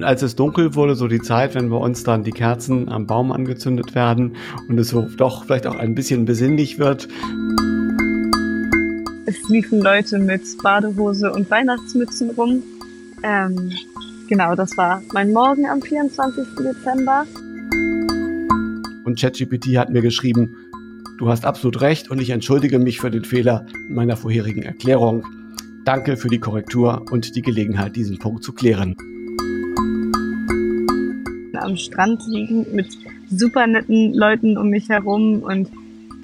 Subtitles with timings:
[0.00, 3.06] Und als es dunkel wurde, so die Zeit, wenn bei uns dann die Kerzen am
[3.06, 7.06] Baum angezündet werden und es so doch vielleicht auch ein bisschen besinnlich wird.
[9.26, 12.62] Es liefen Leute mit Badehose und Weihnachtsmützen rum.
[13.22, 13.72] Ähm,
[14.26, 16.46] genau, das war mein Morgen am 24.
[16.58, 17.26] Dezember.
[19.04, 20.56] Und ChatGPT hat mir geschrieben,
[21.18, 25.26] du hast absolut recht und ich entschuldige mich für den Fehler meiner vorherigen Erklärung.
[25.84, 28.96] Danke für die Korrektur und die Gelegenheit, diesen Punkt zu klären.
[31.62, 32.96] Am Strand liegen mit
[33.30, 35.70] super netten Leuten um mich herum und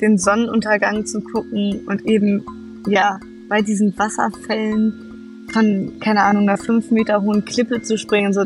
[0.00, 2.44] den Sonnenuntergang zu gucken und eben,
[2.86, 3.18] ja,
[3.48, 8.32] bei diesen Wasserfällen von, keine Ahnung, einer fünf Meter hohen Klippe zu springen.
[8.32, 8.44] So.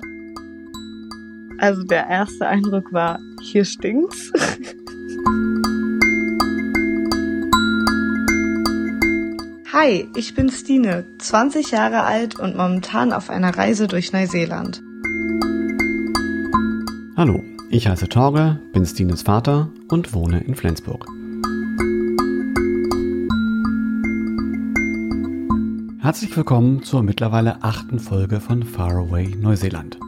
[1.58, 4.32] Also der erste Eindruck war, hier stinkt's.
[9.72, 14.82] Hi, ich bin Stine, 20 Jahre alt und momentan auf einer Reise durch Neuseeland.
[17.20, 21.04] Hallo, ich heiße Torge, bin Stines Vater und wohne in Flensburg.
[26.00, 29.98] Herzlich willkommen zur mittlerweile achten Folge von Faraway Neuseeland.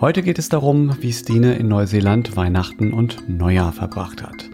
[0.00, 4.48] Heute geht es darum, wie Stine in Neuseeland Weihnachten und Neujahr verbracht hat.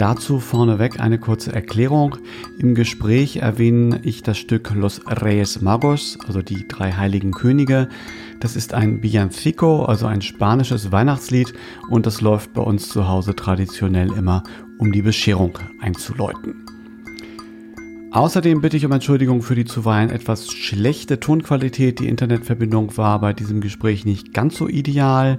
[0.00, 2.16] Dazu vorneweg eine kurze Erklärung.
[2.58, 7.88] Im Gespräch erwähne ich das Stück Los Reyes Magos, also die drei heiligen Könige.
[8.40, 11.52] Das ist ein Villancico, also ein spanisches Weihnachtslied
[11.90, 14.42] und das läuft bei uns zu Hause traditionell immer,
[14.78, 16.64] um die Bescherung einzuläuten.
[18.12, 22.00] Außerdem bitte ich um Entschuldigung für die zuweilen etwas schlechte Tonqualität.
[22.00, 25.38] Die Internetverbindung war bei diesem Gespräch nicht ganz so ideal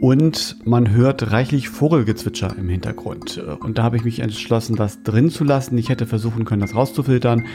[0.00, 3.38] und man hört reichlich Vogelgezwitscher im Hintergrund.
[3.60, 5.76] Und da habe ich mich entschlossen, das drin zu lassen.
[5.76, 7.46] Ich hätte versuchen können, das rauszufiltern.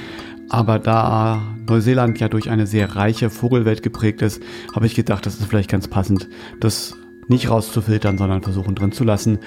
[0.50, 4.44] Aber da Neuseeland ja durch eine sehr reiche Vogelwelt geprägt ist,
[4.76, 6.30] habe ich gedacht, das ist vielleicht ganz passend,
[6.60, 6.96] das
[7.28, 9.40] nicht rauszufiltern, sondern versuchen drin zu lassen.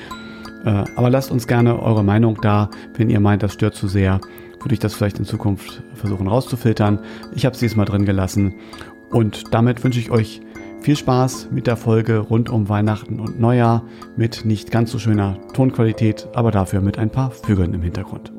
[0.65, 2.69] Äh, aber lasst uns gerne eure Meinung da.
[2.97, 4.21] Wenn ihr meint, das stört zu sehr,
[4.61, 6.99] würde ich das vielleicht in Zukunft versuchen rauszufiltern.
[7.33, 8.55] Ich habe es diesmal drin gelassen.
[9.11, 10.43] Und damit wünsche ich euch
[10.81, 13.85] viel Spaß mit der Folge rund um Weihnachten und Neujahr
[14.17, 18.33] mit nicht ganz so schöner Tonqualität, aber dafür mit ein paar Vögeln im Hintergrund.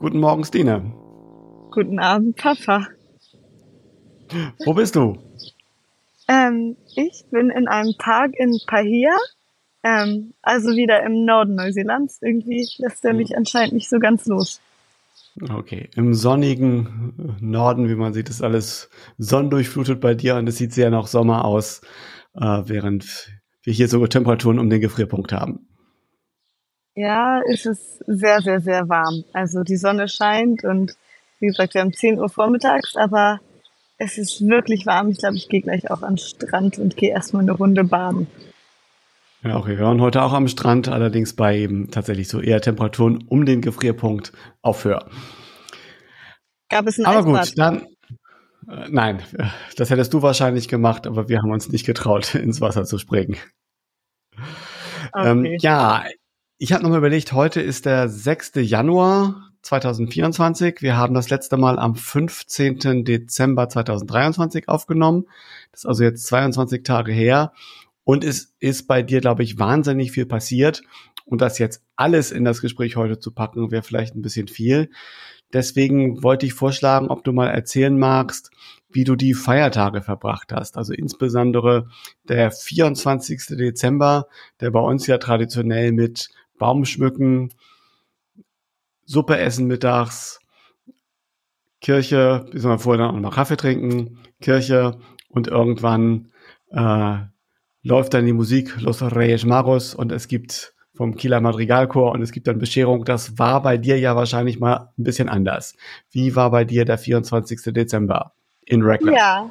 [0.00, 0.92] Guten Morgen, Stine.
[1.70, 2.86] Guten Abend, Papa.
[4.64, 5.18] Wo bist du?
[6.28, 9.16] Ähm, ich bin in einem Park in Pahia,
[9.82, 12.18] ähm, also wieder im Norden Neuseelands.
[12.22, 14.60] Irgendwie lässt er mich anscheinend nicht so ganz los.
[15.50, 18.88] Okay, im sonnigen Norden, wie man sieht, ist alles
[19.18, 21.82] sonnendurchflutet bei dir und es sieht sehr nach Sommer aus,
[22.34, 23.30] äh, während
[23.62, 25.68] wir hier sogar Temperaturen um den Gefrierpunkt haben.
[26.94, 29.24] Ja, es ist sehr, sehr, sehr warm.
[29.34, 30.96] Also die Sonne scheint und
[31.40, 33.40] wie gesagt, wir haben 10 Uhr vormittags, aber
[33.98, 35.10] es ist wirklich warm.
[35.10, 38.26] Ich glaube, ich gehe gleich auch an den Strand und gehe erstmal eine Runde baden.
[39.42, 39.78] Ja, okay.
[39.78, 43.60] Wir waren heute auch am Strand, allerdings bei eben tatsächlich so eher Temperaturen um den
[43.60, 44.32] Gefrierpunkt
[44.62, 45.08] auf höher.
[46.68, 47.46] Gab es ein Aber Eisbad?
[47.46, 47.86] gut, dann.
[48.68, 49.22] Äh, nein,
[49.76, 53.36] das hättest du wahrscheinlich gemacht, aber wir haben uns nicht getraut, ins Wasser zu springen.
[55.12, 55.30] Okay.
[55.30, 56.04] Ähm, ja,
[56.58, 58.52] ich habe nochmal überlegt, heute ist der 6.
[58.56, 60.80] Januar 2024.
[60.80, 63.04] Wir haben das letzte Mal am 15.
[63.04, 65.26] Dezember 2023 aufgenommen.
[65.70, 67.52] Das ist also jetzt 22 Tage her.
[68.06, 70.82] Und es ist bei dir, glaube ich, wahnsinnig viel passiert.
[71.24, 74.90] Und das jetzt alles in das Gespräch heute zu packen, wäre vielleicht ein bisschen viel.
[75.52, 78.52] Deswegen wollte ich vorschlagen, ob du mal erzählen magst,
[78.88, 80.76] wie du die Feiertage verbracht hast.
[80.76, 81.88] Also insbesondere
[82.28, 83.56] der 24.
[83.58, 84.28] Dezember,
[84.60, 86.28] der bei uns ja traditionell mit
[86.58, 87.54] Baumschmücken,
[89.04, 90.38] Suppe essen mittags,
[91.80, 94.96] Kirche, bis wir vorher dann auch noch Kaffee trinken, Kirche
[95.28, 96.30] und irgendwann
[96.70, 97.18] äh,
[97.86, 102.32] läuft dann die Musik Los Reyes Magos und es gibt vom Kieler Madrigalchor und es
[102.32, 103.04] gibt dann Bescherung.
[103.04, 105.76] Das war bei dir ja wahrscheinlich mal ein bisschen anders.
[106.10, 107.72] Wie war bei dir der 24.
[107.72, 108.32] Dezember
[108.64, 109.14] in Raglan?
[109.14, 109.50] Ja,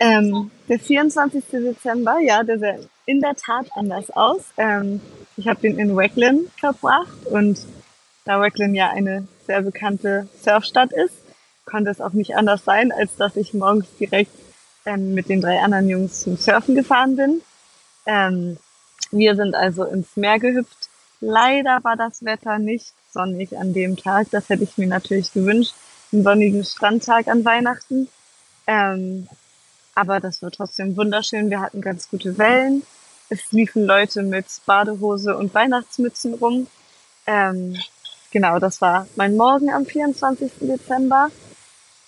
[0.00, 1.44] ähm, der 24.
[1.52, 4.40] Dezember, ja, der sah in der Tat anders aus.
[4.56, 5.00] Ähm,
[5.36, 7.60] ich habe den in Raglan verbracht und
[8.24, 11.14] da Raglan ja eine sehr bekannte Surfstadt ist,
[11.64, 14.32] konnte es auch nicht anders sein, als dass ich morgens direkt
[14.86, 17.42] ähm, mit den drei anderen Jungs zum Surfen gefahren bin.
[18.06, 18.56] Ähm,
[19.10, 20.88] wir sind also ins Meer gehüpft.
[21.20, 24.28] Leider war das Wetter nicht sonnig an dem Tag.
[24.30, 25.74] Das hätte ich mir natürlich gewünscht.
[26.12, 28.08] Einen sonnigen Strandtag an Weihnachten.
[28.66, 29.28] Ähm,
[29.94, 31.50] aber das war trotzdem wunderschön.
[31.50, 32.82] Wir hatten ganz gute Wellen.
[33.28, 36.68] Es liefen Leute mit Badehose und Weihnachtsmützen rum.
[37.26, 37.76] Ähm,
[38.30, 40.52] genau, das war mein Morgen am 24.
[40.60, 41.30] Dezember.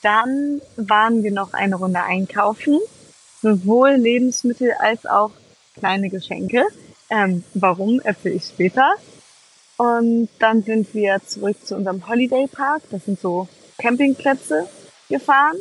[0.02, 2.78] Dann waren wir noch eine Runde einkaufen,
[3.42, 5.30] sowohl Lebensmittel als auch
[5.78, 6.64] kleine Geschenke.
[7.10, 8.94] Ähm, warum, erzähle ich später.
[9.76, 12.82] Und dann sind wir zurück zu unserem Holiday Park.
[12.90, 13.48] Das sind so
[13.78, 14.68] Campingplätze
[15.08, 15.56] gefahren.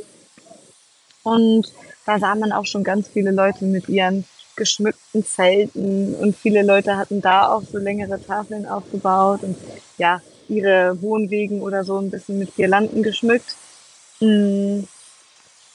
[1.23, 1.71] Und
[2.05, 4.25] da sah man auch schon ganz viele Leute mit ihren
[4.55, 9.55] geschmückten Zelten und viele Leute hatten da auch so längere Tafeln aufgebaut und
[9.97, 13.55] ja, ihre Wohnwegen oder so ein bisschen mit Girlanden geschmückt.
[14.19, 14.83] Mm.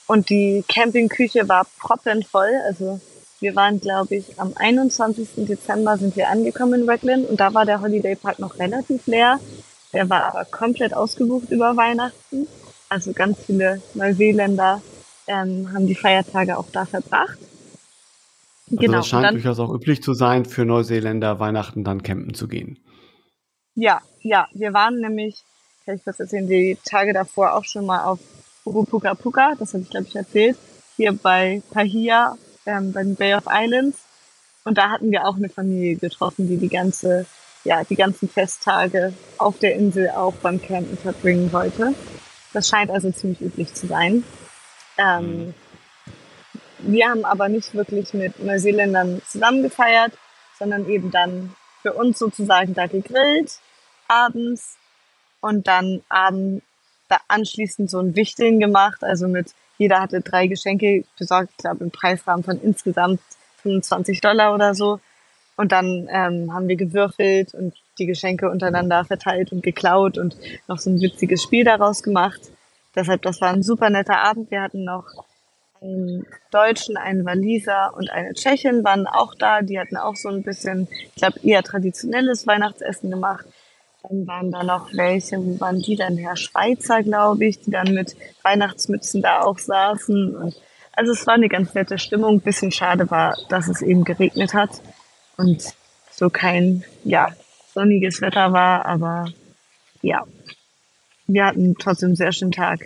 [0.07, 2.51] Und die Campingküche war proppenvoll.
[2.67, 3.01] Also
[3.41, 5.47] wir waren, glaube ich, am 21.
[5.47, 9.41] Dezember sind wir angekommen in Raglan und da war der Holiday Park noch relativ leer.
[9.93, 12.47] Der war aber komplett ausgebucht über Weihnachten.
[12.89, 14.83] Also ganz viele Neuseeländer
[15.27, 17.39] ähm, haben die Feiertage auch da verbracht.
[18.71, 18.99] Also genau.
[18.99, 22.79] Das scheint dann, durchaus auch üblich zu sein, für Neuseeländer Weihnachten dann campen zu gehen.
[23.75, 24.49] Ja, ja.
[24.53, 25.43] Wir waren nämlich,
[25.85, 28.19] kann ich kurz erzählen, die Tage davor auch schon mal auf
[28.65, 30.57] Urupuka Puka, das habe ich glaube ich erzählt,
[30.97, 32.37] hier bei Pahia,
[32.67, 33.99] ähm, beim Bay of Islands.
[34.65, 37.27] Und da hatten wir auch eine Familie getroffen, die die ganze,
[37.65, 41.95] ja, die ganzen Festtage auf der Insel auch beim Campen verbringen wollte.
[42.53, 44.25] Das scheint also ziemlich üblich zu sein.
[44.99, 45.55] Ähm.
[46.85, 50.13] Wir haben aber nicht wirklich mit Neuseeländern zusammen gefeiert,
[50.59, 53.61] sondern eben dann für uns sozusagen da gegrillt
[54.09, 54.77] abends
[55.43, 56.63] und dann abend
[57.09, 59.05] da anschließend so ein Wichteln gemacht.
[59.05, 63.21] Also mit jeder hatte drei Geschenke besorgt, ich glaube im Preisrahmen von insgesamt
[63.63, 65.01] 25 Dollar oder so.
[65.57, 70.37] Und dann ähm, haben wir gewürfelt und die Geschenke untereinander verteilt und geklaut und
[70.67, 72.41] noch so ein witziges Spiel daraus gemacht.
[72.95, 74.51] Deshalb, das war ein super netter Abend.
[74.51, 75.05] Wir hatten noch
[75.83, 79.63] einen Deutschen, einen Waliser und eine Tschechin waren auch da.
[79.63, 83.47] Die hatten auch so ein bisschen, ich glaube, eher traditionelles Weihnachtsessen gemacht.
[84.03, 87.95] Dann waren da noch welche, wo waren die dann Herr Schweizer, glaube ich, die dann
[87.95, 90.35] mit Weihnachtsmützen da auch saßen.
[90.35, 90.57] Und
[90.93, 92.41] also es war eine ganz nette Stimmung.
[92.41, 94.83] Bisschen schade war, dass es eben geregnet hat
[95.37, 95.75] und
[96.11, 97.29] so kein, ja,
[97.73, 99.27] sonniges Wetter war, aber
[100.03, 100.25] ja,
[101.27, 102.81] wir hatten trotzdem einen sehr schönen Tag.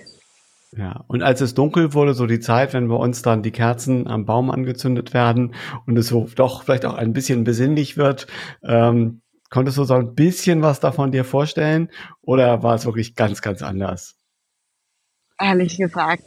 [0.77, 4.07] Ja, und als es dunkel wurde, so die Zeit, wenn bei uns dann die Kerzen
[4.07, 5.55] am Baum angezündet werden
[5.87, 8.27] und es so doch vielleicht auch ein bisschen besinnlich wird,
[8.63, 11.91] ähm, konntest du so ein bisschen was davon dir vorstellen
[12.23, 14.17] oder war es wirklich ganz, ganz anders?
[15.39, 16.25] Ehrlich gesagt,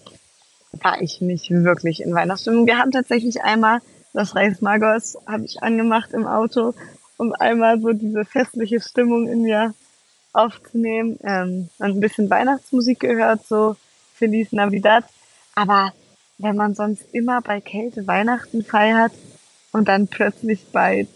[0.72, 2.68] war ich nicht wirklich in Weihnachtsstimmung.
[2.68, 3.82] Wir haben tatsächlich einmal
[4.14, 6.74] das Reis Magos habe ich angemacht im Auto,
[7.18, 9.74] um einmal so diese festliche Stimmung in mir
[10.34, 11.20] aufzunehmen.
[11.24, 13.76] Ähm, ein bisschen Weihnachtsmusik gehört, so
[14.16, 15.06] Feliz Navidad.
[15.56, 15.94] Aber
[16.38, 19.12] wenn man sonst immer bei Kälte Weihnachten feiert
[19.72, 21.08] und dann plötzlich bei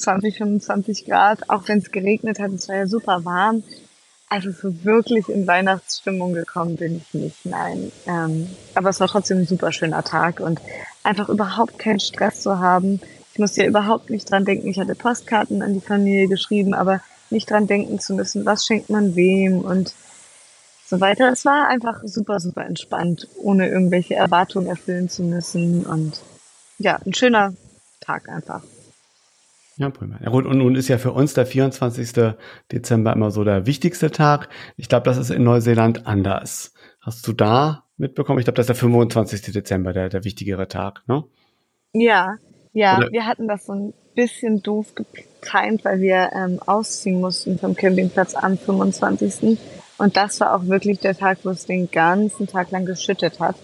[0.00, 3.62] 20, 25 Grad, auch wenn es geregnet hat, es war ja super warm.
[4.28, 7.90] Also so wirklich in Weihnachtsstimmung gekommen bin ich nicht, nein.
[8.06, 10.60] Ähm, aber es war trotzdem ein super schöner Tag und
[11.02, 13.00] einfach überhaupt keinen Stress zu haben.
[13.32, 14.68] Ich musste ja überhaupt nicht dran denken.
[14.68, 17.00] Ich hatte Postkarten an die Familie geschrieben, aber
[17.30, 19.94] nicht dran denken zu müssen, was schenkt man wem und
[20.86, 21.30] so weiter.
[21.32, 25.86] Es war einfach super, super entspannt, ohne irgendwelche Erwartungen erfüllen zu müssen.
[25.86, 26.20] Und
[26.78, 27.54] ja, ein schöner
[28.00, 28.62] Tag einfach.
[29.80, 30.18] Ja, prima.
[30.22, 32.34] Ja gut, und nun ist ja für uns der 24.
[32.70, 34.50] Dezember immer so der wichtigste Tag.
[34.76, 36.74] Ich glaube, das ist in Neuseeland anders.
[37.00, 38.38] Hast du da mitbekommen?
[38.38, 39.40] Ich glaube, das ist der 25.
[39.52, 41.24] Dezember, der, der wichtigere Tag, ne?
[41.94, 42.36] Ja,
[42.74, 43.10] ja, Oder?
[43.10, 48.34] wir hatten das so ein bisschen doof getimt, weil wir ähm, ausziehen mussten vom Campingplatz
[48.34, 49.58] am 25.
[49.96, 53.56] Und das war auch wirklich der Tag, wo es den ganzen Tag lang geschüttet hat.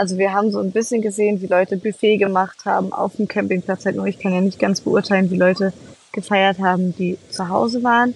[0.00, 3.84] Also wir haben so ein bisschen gesehen, wie Leute Buffet gemacht haben auf dem Campingplatz.
[3.84, 5.74] Halt nur ich kann ja nicht ganz beurteilen, wie Leute
[6.12, 8.14] gefeiert haben, die zu Hause waren.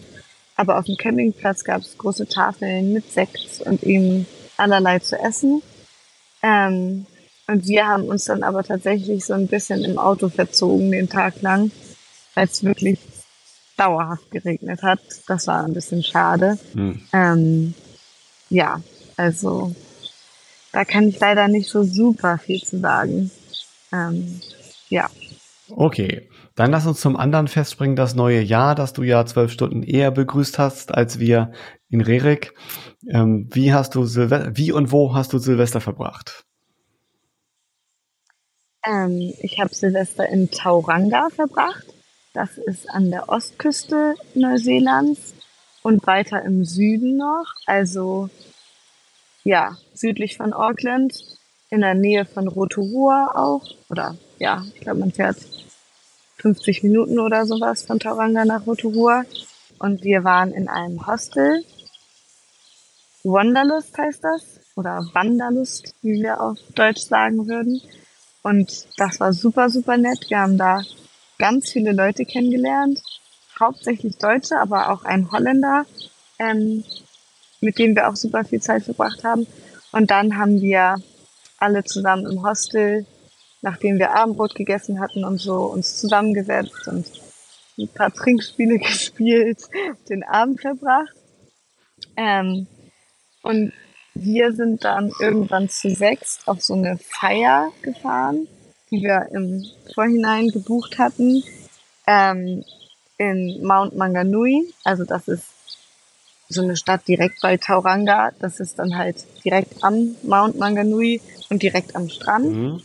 [0.56, 4.24] Aber auf dem Campingplatz gab es große Tafeln mit Sekt und eben
[4.56, 5.60] allerlei zu essen.
[6.42, 7.04] Ähm,
[7.48, 11.42] und wir haben uns dann aber tatsächlich so ein bisschen im Auto verzogen den Tag
[11.42, 11.70] lang,
[12.32, 12.98] weil es wirklich
[13.76, 15.00] dauerhaft geregnet hat.
[15.26, 16.58] Das war ein bisschen schade.
[16.72, 17.02] Hm.
[17.12, 17.74] Ähm,
[18.48, 18.80] ja,
[19.18, 19.74] also
[20.74, 23.30] da kann ich leider nicht so super viel zu sagen.
[23.92, 24.40] Ähm,
[24.88, 25.08] ja.
[25.70, 29.84] Okay, dann lass uns zum anderen festspringen, das neue Jahr, das du ja zwölf Stunden
[29.84, 31.52] eher begrüßt hast als wir
[31.88, 32.54] in Rerik.
[33.08, 36.44] Ähm, wie hast du Silve wie und wo hast du Silvester verbracht?
[38.84, 41.86] Ähm, ich habe Silvester in Tauranga verbracht.
[42.32, 45.34] Das ist an der Ostküste Neuseelands
[45.82, 48.28] und weiter im Süden noch, also
[49.44, 51.14] ja, südlich von Auckland,
[51.70, 53.64] in der Nähe von Rotorua auch.
[53.90, 55.36] Oder ja, ich glaube, man fährt
[56.38, 59.24] 50 Minuten oder sowas von Tauranga nach Rotorua.
[59.78, 61.64] Und wir waren in einem Hostel.
[63.22, 64.60] Wanderlust heißt das.
[64.76, 67.80] oder Wanderlust, wie wir auf Deutsch sagen würden.
[68.42, 70.26] Und das war super, super nett.
[70.28, 70.82] Wir haben da
[71.38, 73.00] ganz viele Leute kennengelernt,
[73.58, 75.86] hauptsächlich Deutsche, aber auch ein Holländer,
[76.38, 76.84] ähm,
[77.64, 79.46] mit dem wir auch super viel Zeit verbracht haben.
[79.92, 80.96] Und dann haben wir
[81.58, 83.06] alle zusammen im Hostel,
[83.62, 87.06] nachdem wir Abendbrot gegessen hatten und so, uns zusammengesetzt und
[87.78, 89.68] ein paar Trinkspiele gespielt,
[90.08, 91.14] den Abend verbracht.
[92.16, 92.66] Ähm,
[93.42, 93.72] und
[94.14, 98.46] wir sind dann irgendwann zu sechs auf so eine Feier gefahren,
[98.90, 101.42] die wir im Vorhinein gebucht hatten,
[102.06, 102.64] ähm,
[103.18, 104.72] in Mount Manganui.
[104.84, 105.53] Also das ist
[106.54, 108.30] so eine Stadt direkt bei Tauranga.
[108.40, 111.20] Das ist dann halt direkt am Mount Manganui
[111.50, 112.46] und direkt am Strand.
[112.46, 112.82] Mhm.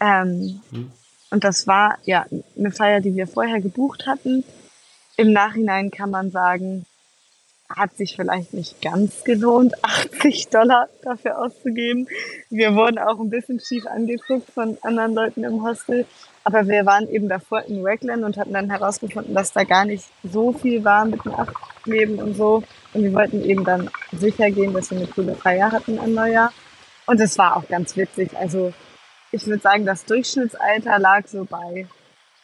[0.00, 0.90] Ähm, mhm.
[1.30, 2.26] Und das war ja
[2.58, 4.44] eine Feier, die wir vorher gebucht hatten.
[5.16, 6.86] Im Nachhinein kann man sagen,
[7.68, 12.08] hat sich vielleicht nicht ganz gelohnt, 80 Dollar dafür auszugeben.
[12.48, 16.06] Wir wurden auch ein bisschen schief angeguckt von anderen Leuten im Hostel.
[16.44, 20.04] Aber wir waren eben davor in Raglan und hatten dann herausgefunden, dass da gar nicht
[20.22, 22.62] so viel war mit dem Achtleben und so.
[22.94, 26.52] Und wir wollten eben dann sicher gehen, dass wir eine coole Feier hatten an Neujahr.
[27.06, 28.36] Und es war auch ganz witzig.
[28.36, 28.72] Also
[29.32, 31.86] ich würde sagen, das Durchschnittsalter lag so bei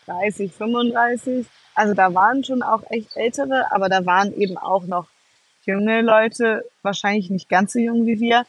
[0.07, 1.47] 30, 35.
[1.75, 5.09] Also da waren schon auch echt ältere, aber da waren eben auch noch
[5.65, 8.47] junge Leute, wahrscheinlich nicht ganz so jung wie wir.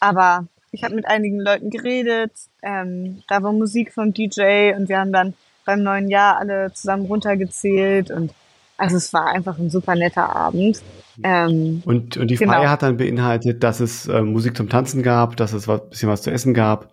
[0.00, 2.32] Aber ich habe mit einigen Leuten geredet.
[2.62, 5.34] Ähm, da war Musik vom DJ und wir haben dann
[5.64, 8.32] beim neuen Jahr alle zusammen runtergezählt und
[8.78, 10.80] also es war einfach ein super netter Abend.
[11.24, 12.52] Ähm, und, und die genau.
[12.52, 16.08] Feier hat dann beinhaltet, dass es äh, Musik zum Tanzen gab, dass es ein bisschen
[16.08, 16.88] was zu essen gab.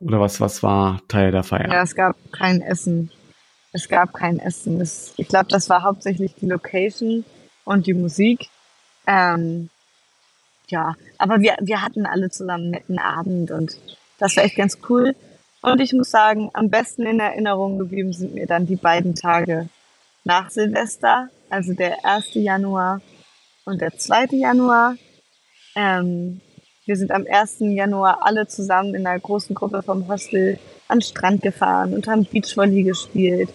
[0.00, 1.68] Oder was, was war Teil der Feier?
[1.68, 3.10] Ja, es gab kein Essen.
[3.72, 4.80] Es gab kein Essen.
[4.80, 7.24] Es, ich glaube, das war hauptsächlich die Location
[7.64, 8.48] und die Musik.
[9.08, 9.68] Ähm,
[10.68, 13.76] ja, aber wir, wir hatten alle zusammen einen netten Abend und
[14.18, 15.14] das war echt ganz cool.
[15.60, 19.68] Und ich muss sagen, am besten in Erinnerung geblieben sind mir dann die beiden Tage
[20.24, 22.34] nach Silvester, also der 1.
[22.34, 23.00] Januar
[23.64, 24.26] und der 2.
[24.32, 24.96] Januar.
[25.74, 26.40] Ähm,
[26.86, 27.56] wir sind am 1.
[27.60, 32.24] Januar alle zusammen in einer großen Gruppe vom Hostel an den Strand gefahren und haben
[32.24, 33.50] Beachvolley gespielt.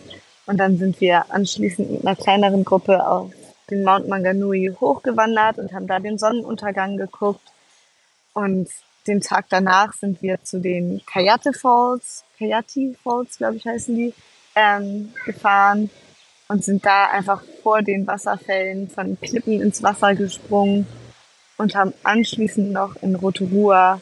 [0.46, 3.32] Und dann sind wir anschließend mit einer kleineren Gruppe auf
[3.70, 7.52] den Mount Manganui hochgewandert und haben da den Sonnenuntergang geguckt.
[8.34, 8.70] Und
[9.08, 14.14] den Tag danach sind wir zu den Kayate Falls, Kayati Falls, glaube ich, heißen die,
[14.56, 15.90] ähm, gefahren
[16.48, 20.86] und sind da einfach vor den Wasserfällen von Klippen ins Wasser gesprungen
[21.58, 24.02] und haben anschließend noch in Rotorua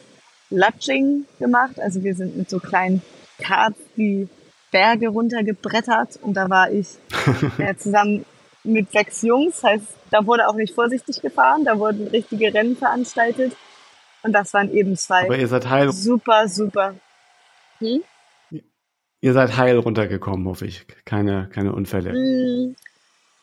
[0.50, 1.80] Lutching gemacht.
[1.80, 3.02] Also wir sind mit so kleinen
[3.38, 4.28] Karts die
[4.70, 6.88] Berge runtergebrettert und da war ich
[7.58, 8.24] äh, zusammen
[8.64, 9.62] mit sechs Jungs.
[9.62, 13.56] Heißt, da wurde auch nicht vorsichtig gefahren, da wurden richtige Rennen veranstaltet.
[14.22, 16.94] Und das waren eben zwei Aber ihr seid heil super, super.
[17.78, 18.02] Hm?
[19.20, 20.86] Ihr seid heil runtergekommen, hoffe ich.
[21.04, 22.10] Keine, keine Unfälle.
[22.10, 22.76] Hm,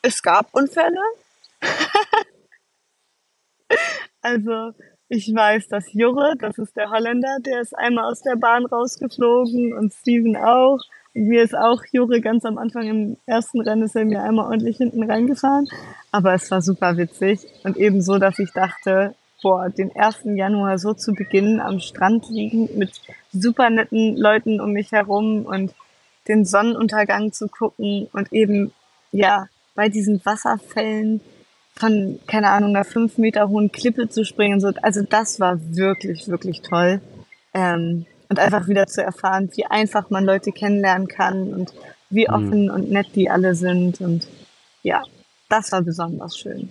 [0.02, 1.00] es gab Unfälle.
[4.22, 4.72] also,
[5.08, 9.72] ich weiß, dass Jurre, das ist der Holländer, der ist einmal aus der Bahn rausgeflogen
[9.72, 10.80] und Steven auch.
[11.12, 14.76] Mir ist auch Jure ganz am Anfang im ersten Rennen ist er mir einmal ordentlich
[14.76, 15.68] hinten reingefahren.
[16.12, 17.46] Aber es war super witzig.
[17.64, 20.18] Und eben so, dass ich dachte, boah, den 1.
[20.36, 22.92] Januar so zu beginnen, am Strand liegend mit
[23.32, 25.74] super netten Leuten um mich herum und
[26.28, 28.72] den Sonnenuntergang zu gucken und eben,
[29.10, 31.20] ja, bei diesen Wasserfällen
[31.74, 34.60] von, keine Ahnung, einer fünf Meter hohen Klippe zu springen.
[34.60, 37.00] So, also das war wirklich, wirklich toll.
[37.54, 41.74] Ähm, und einfach wieder zu erfahren, wie einfach man Leute kennenlernen kann und
[42.08, 42.34] wie mhm.
[42.34, 42.70] offen mhm.
[42.70, 44.00] und nett die alle sind.
[44.00, 44.26] Und
[44.82, 45.02] ja,
[45.50, 46.70] das war besonders schön.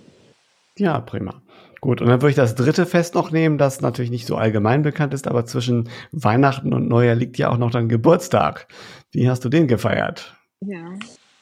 [0.76, 1.34] Ja, prima.
[1.80, 4.82] Gut, und dann würde ich das dritte Fest noch nehmen, das natürlich nicht so allgemein
[4.82, 8.66] bekannt ist, aber zwischen Weihnachten und Neujahr liegt ja auch noch dein Geburtstag.
[9.12, 10.34] Wie hast du den gefeiert?
[10.60, 10.94] Ja.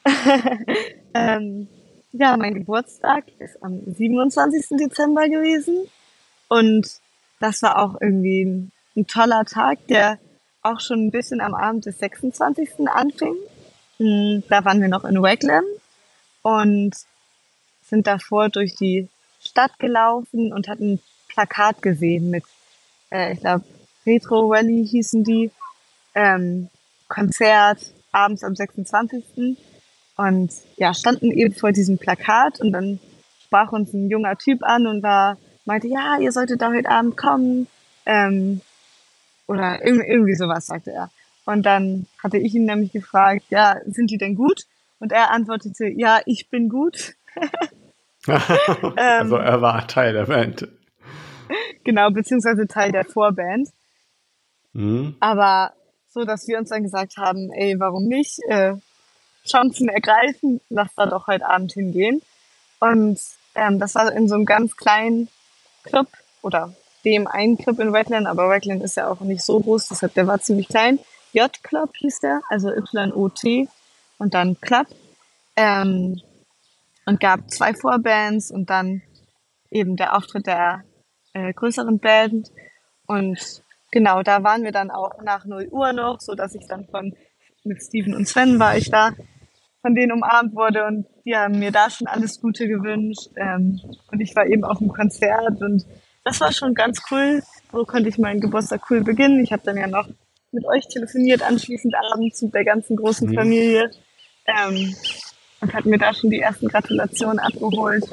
[1.15, 1.69] ähm,
[2.13, 4.79] ja, mein Geburtstag ist am 27.
[4.79, 5.89] Dezember gewesen.
[6.49, 6.89] Und
[7.41, 10.19] das war auch irgendwie ein ein toller Tag, der
[10.63, 12.89] auch schon ein bisschen am Abend des 26.
[12.89, 13.35] anfing.
[13.99, 15.67] Hm, da waren wir noch in Wakeland
[16.43, 16.93] und
[17.83, 19.09] sind davor durch die
[19.41, 22.45] Stadt gelaufen und hatten ein Plakat gesehen mit,
[23.11, 23.65] äh, ich glaube,
[24.05, 25.51] Retro Rally hießen die,
[26.15, 26.69] ähm,
[27.09, 29.57] Konzert abends am 26.
[30.17, 32.99] Und ja, standen eben vor diesem Plakat und dann
[33.47, 37.17] sprach uns ein junger Typ an und war, meinte, ja, ihr solltet da heute Abend
[37.17, 37.69] kommen.
[38.05, 38.61] Ähm,
[39.49, 41.11] oder irgendwie sowas, sagte er.
[41.45, 44.65] Und dann hatte ich ihn nämlich gefragt, ja, sind die denn gut?
[45.01, 47.15] Und er antwortete, ja, ich bin gut.
[48.27, 50.69] also er war Teil der Band.
[51.85, 53.71] genau, beziehungsweise Teil der Vorband.
[54.75, 55.17] Mhm.
[55.21, 55.73] Aber
[56.09, 58.39] so, dass wir uns dann gesagt haben, ey, warum nicht?
[58.49, 58.75] Äh,
[59.47, 62.21] Chancen ergreifen, lass da doch heute Abend hingehen.
[62.81, 63.19] Und
[63.55, 65.29] ähm, das war in so einem ganz kleinen
[65.85, 66.09] Club
[66.43, 66.75] oder
[67.05, 70.27] dem einen Club in Redland, aber Redland ist ja auch nicht so groß, deshalb der
[70.27, 70.99] war ziemlich klein.
[71.33, 73.69] J-Club hieß der, also Y-O-T
[74.19, 74.87] und dann Club.
[75.57, 76.21] Ähm,
[77.07, 79.03] und gab zwei Vorbands und dann
[79.71, 80.85] eben der Auftritt der
[81.33, 82.51] äh, größeren Band.
[83.07, 86.87] Und genau, da waren wir dann auch nach 0 Uhr noch, so dass ich dann
[86.87, 87.15] von
[87.65, 89.13] mit Steven und Sven war ich da,
[89.83, 93.31] von denen umarmt wurde und die haben mir da schon alles Gute gewünscht.
[93.37, 95.87] Ähm, und ich war eben auf dem Konzert und
[96.29, 97.43] das war schon ganz cool.
[97.73, 99.43] So konnte ich meinen Geburtstag cool beginnen.
[99.43, 100.09] Ich habe dann ja noch
[100.53, 103.35] mit euch telefoniert, anschließend abends mit der ganzen großen mhm.
[103.35, 103.91] Familie.
[104.47, 104.95] Ähm,
[105.61, 108.05] und hat mir da schon die ersten Gratulationen abgeholt.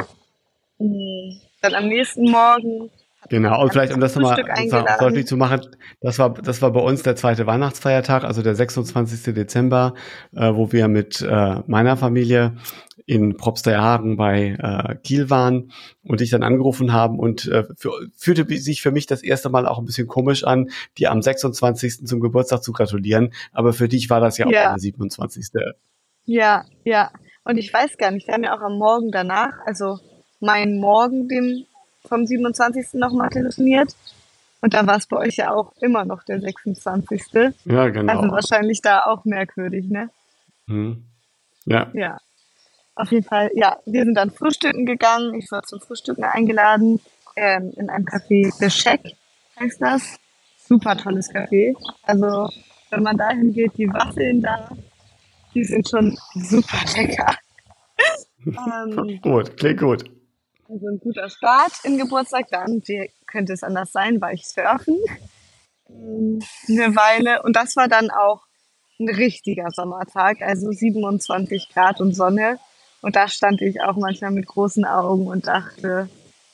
[0.79, 1.39] Mhm.
[1.61, 2.89] Dann am nächsten Morgen
[3.29, 4.43] Genau, und vielleicht, um das nochmal
[4.99, 5.61] deutlich zu machen,
[5.99, 9.33] das war, das war bei uns der zweite Weihnachtsfeiertag, also der 26.
[9.33, 9.95] Dezember,
[10.35, 12.55] äh, wo wir mit äh, meiner Familie
[13.05, 15.71] in Propsterhagen bei äh, Kiel waren
[16.03, 19.67] und dich dann angerufen haben und äh, für, fühlte sich für mich das erste Mal
[19.67, 22.07] auch ein bisschen komisch an, dir am 26.
[22.07, 24.69] zum Geburtstag zu gratulieren, aber für dich war das ja auch ja.
[24.69, 25.47] der 27.
[26.25, 27.11] Ja, ja.
[27.43, 29.99] Und ich weiß gar nicht, wir haben ja auch am Morgen danach, also
[30.39, 31.65] mein Morgen, dem
[32.07, 32.93] vom 27.
[32.93, 33.95] nochmal telefoniert.
[34.61, 37.21] Und da war es bei euch ja auch immer noch der 26.
[37.65, 38.13] Ja, genau.
[38.13, 40.09] Also wahrscheinlich da auch merkwürdig, ne?
[40.67, 41.03] Hm.
[41.65, 41.91] Ja.
[41.93, 42.17] Ja.
[42.95, 45.33] Auf jeden Fall, ja, wir sind dann frühstücken gegangen.
[45.35, 47.01] Ich war zum Frühstücken eingeladen
[47.35, 49.01] ähm, in einem Café The Shack
[49.59, 50.17] heißt das.
[50.57, 51.75] Super tolles Café.
[52.03, 52.49] Also
[52.89, 54.69] wenn man dahin geht, die Waffeln da,
[55.53, 57.35] die sind schon super lecker.
[58.45, 60.05] ähm, gut, klingt gut.
[60.67, 62.47] Also ein guter Start in Geburtstag.
[62.49, 64.97] Dann wie könnte es anders sein, war ich surfen
[65.89, 67.43] ähm, eine Weile.
[67.43, 68.41] Und das war dann auch
[68.99, 72.59] ein richtiger Sommertag, also 27 Grad und Sonne.
[73.01, 76.09] Und da stand ich auch manchmal mit großen Augen und dachte,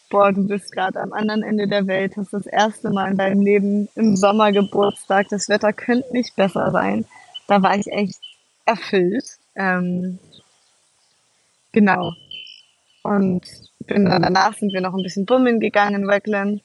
[0.09, 3.41] boah, du bist gerade am anderen Ende der Welt, hast das erste Mal in deinem
[3.41, 7.05] Leben im Sommer Geburtstag, das Wetter könnte nicht besser sein.
[7.47, 8.19] Da war ich echt
[8.65, 9.25] erfüllt.
[9.55, 10.19] Ähm,
[11.71, 12.13] genau.
[13.03, 13.41] Und
[13.87, 16.61] bin dann danach sind wir noch ein bisschen bummeln gegangen in Wackland,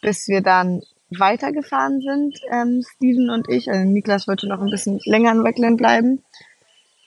[0.00, 3.68] bis wir dann weitergefahren sind, ähm, Steven und ich.
[3.70, 6.22] Also Niklas wollte noch ein bisschen länger in Wackland bleiben.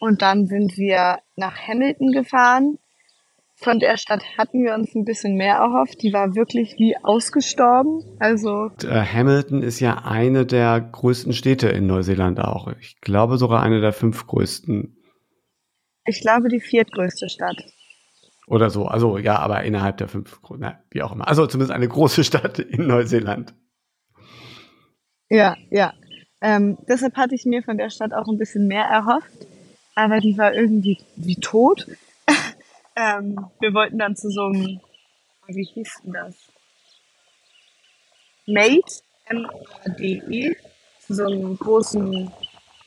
[0.01, 2.79] Und dann sind wir nach Hamilton gefahren.
[3.53, 6.01] Von der Stadt hatten wir uns ein bisschen mehr erhofft.
[6.01, 8.03] Die war wirklich wie ausgestorben.
[8.17, 12.73] Also äh, Hamilton ist ja eine der größten Städte in Neuseeland auch.
[12.79, 14.97] Ich glaube sogar eine der fünf größten.
[16.05, 17.63] Ich glaube die viertgrößte Stadt.
[18.47, 18.85] Oder so.
[18.85, 21.27] Also ja, aber innerhalb der fünf, na, wie auch immer.
[21.27, 23.53] Also zumindest eine große Stadt in Neuseeland.
[25.29, 25.93] Ja, ja.
[26.41, 29.45] Ähm, deshalb hatte ich mir von der Stadt auch ein bisschen mehr erhofft.
[29.95, 31.87] Aber die war irgendwie wie tot.
[32.95, 34.79] ähm, wir wollten dann zu so einem,
[35.47, 36.35] wie hieß denn das?
[38.47, 40.55] Mate, M-A-D-E,
[40.99, 42.31] zu so einem großen,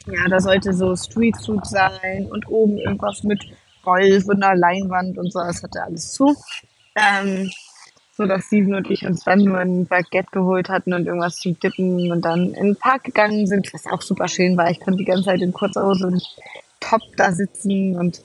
[0.06, 3.42] ja, da sollte so Street Food sein und oben irgendwas mit
[3.82, 6.34] Golf und einer Leinwand und so, das hatte alles zu.
[6.96, 7.50] Ähm,
[8.16, 11.58] so dass Steven und ich uns dann nur ein Baguette geholt hatten und irgendwas zum
[11.58, 14.70] Dippen und dann in den Park gegangen sind, was auch super schön war.
[14.70, 16.22] Ich konnte die ganze Zeit in Kurzhose und
[16.88, 18.22] Top da sitzen und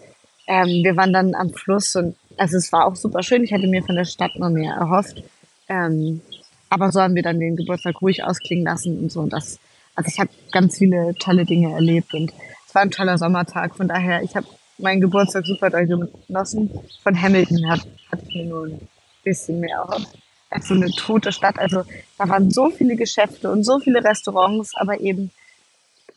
[0.48, 3.44] ähm, wir waren dann am Fluss und also es war auch super schön.
[3.44, 5.24] Ich hätte mir von der Stadt noch mehr erhofft.
[5.68, 6.22] Ähm,
[6.70, 9.22] aber so haben wir dann den Geburtstag ruhig ausklingen lassen und so.
[9.22, 9.60] Und das,
[9.96, 12.32] also ich habe ganz viele tolle Dinge erlebt und
[12.68, 13.76] es war ein toller Sommertag.
[13.76, 16.72] Von daher, ich habe meinen Geburtstag super doll genossen.
[17.04, 18.88] Von Hamilton hat, hat ich mir nur ein
[19.24, 20.18] bisschen mehr erhofft.
[20.50, 21.60] Als so eine tote Stadt.
[21.60, 21.84] Also
[22.18, 25.32] da waren so viele Geschäfte und so viele Restaurants, aber eben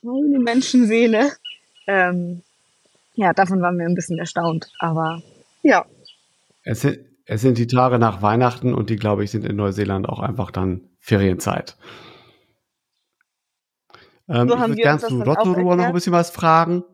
[0.03, 1.33] keine Menschenseele.
[1.87, 2.43] Ähm,
[3.15, 4.69] ja, davon waren wir ein bisschen erstaunt.
[4.79, 5.23] Aber
[5.63, 5.85] ja.
[6.65, 10.09] Es sind, es sind die Tage nach Weihnachten und die, glaube ich, sind in Neuseeland
[10.09, 11.77] auch einfach dann Ferienzeit.
[14.29, 16.85] Ähm, so ich würde gerne zu Rotorua noch ein bisschen was fragen.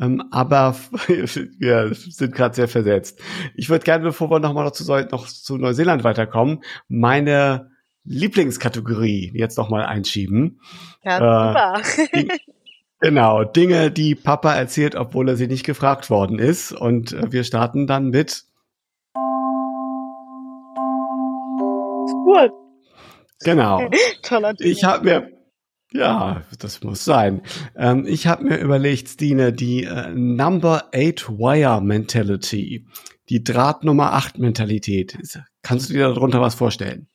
[0.00, 0.74] Ähm, aber
[1.06, 3.20] wir sind gerade sehr versetzt.
[3.54, 7.70] Ich würde gerne, bevor wir nochmal noch zu, noch zu Neuseeland weiterkommen, meine
[8.04, 10.60] Lieblingskategorie jetzt nochmal einschieben.
[11.04, 12.34] Ja, äh, super.
[13.04, 16.72] Genau, Dinge, die Papa erzählt, obwohl er sie nicht gefragt worden ist.
[16.72, 18.44] Und äh, wir starten dann mit
[22.24, 22.50] Cool.
[23.40, 23.90] Genau.
[24.22, 25.30] Toller Ich habe mir
[25.92, 27.42] ja, das muss sein.
[27.76, 32.86] Ähm, ich habe mir überlegt, Stine, die äh, Number 8 Wire Mentality,
[33.28, 35.18] die Draht Nummer 8 Mentalität.
[35.60, 37.06] Kannst du dir darunter was vorstellen?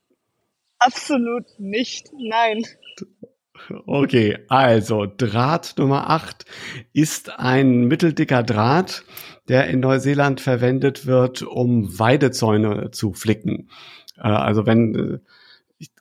[0.78, 2.12] Absolut nicht.
[2.13, 2.63] Nein.
[3.86, 6.45] Okay, also Draht Nummer 8
[6.93, 9.04] ist ein mitteldicker Draht,
[9.48, 13.69] der in Neuseeland verwendet wird, um Weidezäune zu flicken.
[14.17, 15.19] Äh, also wenn äh,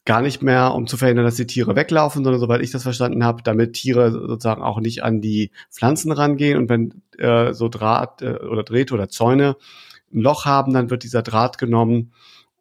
[0.05, 3.25] gar nicht mehr, um zu verhindern, dass die Tiere weglaufen, sondern soweit ich das verstanden
[3.25, 6.59] habe, damit Tiere sozusagen auch nicht an die Pflanzen rangehen.
[6.59, 9.57] Und wenn äh, so Draht äh, oder Drähte oder Zäune
[10.13, 12.13] ein Loch haben, dann wird dieser Draht genommen,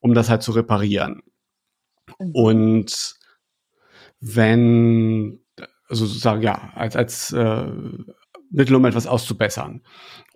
[0.01, 1.23] um das halt zu reparieren.
[2.19, 2.31] Mhm.
[2.33, 3.16] Und
[4.19, 5.39] wenn,
[5.87, 7.65] also sozusagen, ja, als, als äh,
[8.49, 9.81] Mittel, um etwas auszubessern.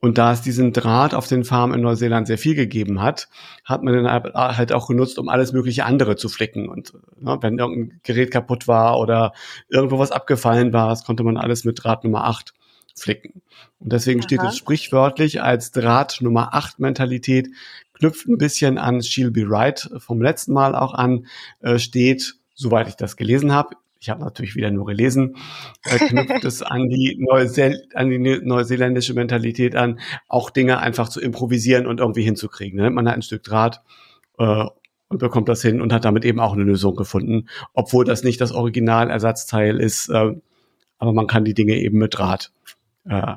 [0.02, 3.30] Und da es diesen Draht auf den Farmen in Neuseeland sehr viel gegeben hat,
[3.64, 6.70] hat man den halt auch genutzt, um alles mögliche andere zu flicken.
[6.70, 9.34] Und ne, wenn irgendein Gerät kaputt war oder
[9.70, 12.54] irgendwo was abgefallen war, das konnte man alles mit Draht Nummer 8
[12.96, 13.42] flicken.
[13.80, 14.28] Und deswegen Aha.
[14.28, 17.50] steht es sprichwörtlich als Draht Nummer 8 Mentalität,
[17.94, 21.28] knüpft ein bisschen an She'll Be Right vom letzten Mal auch an,
[21.62, 25.36] äh, steht, soweit ich das gelesen habe, ich habe natürlich wieder nur gelesen,
[25.84, 27.24] äh, knüpft es an die,
[27.94, 32.80] an die neuseeländische Mentalität an, auch Dinge einfach zu improvisieren und irgendwie hinzukriegen.
[32.80, 32.90] Ne?
[32.90, 33.82] Man hat ein Stück Draht
[34.40, 34.66] äh,
[35.08, 38.42] und bekommt das hin und hat damit eben auch eine Lösung gefunden, obwohl das nicht
[38.42, 40.36] das Originalersatzteil ist, äh,
[40.98, 42.52] aber man kann die Dinge eben mit Draht
[43.06, 43.36] äh,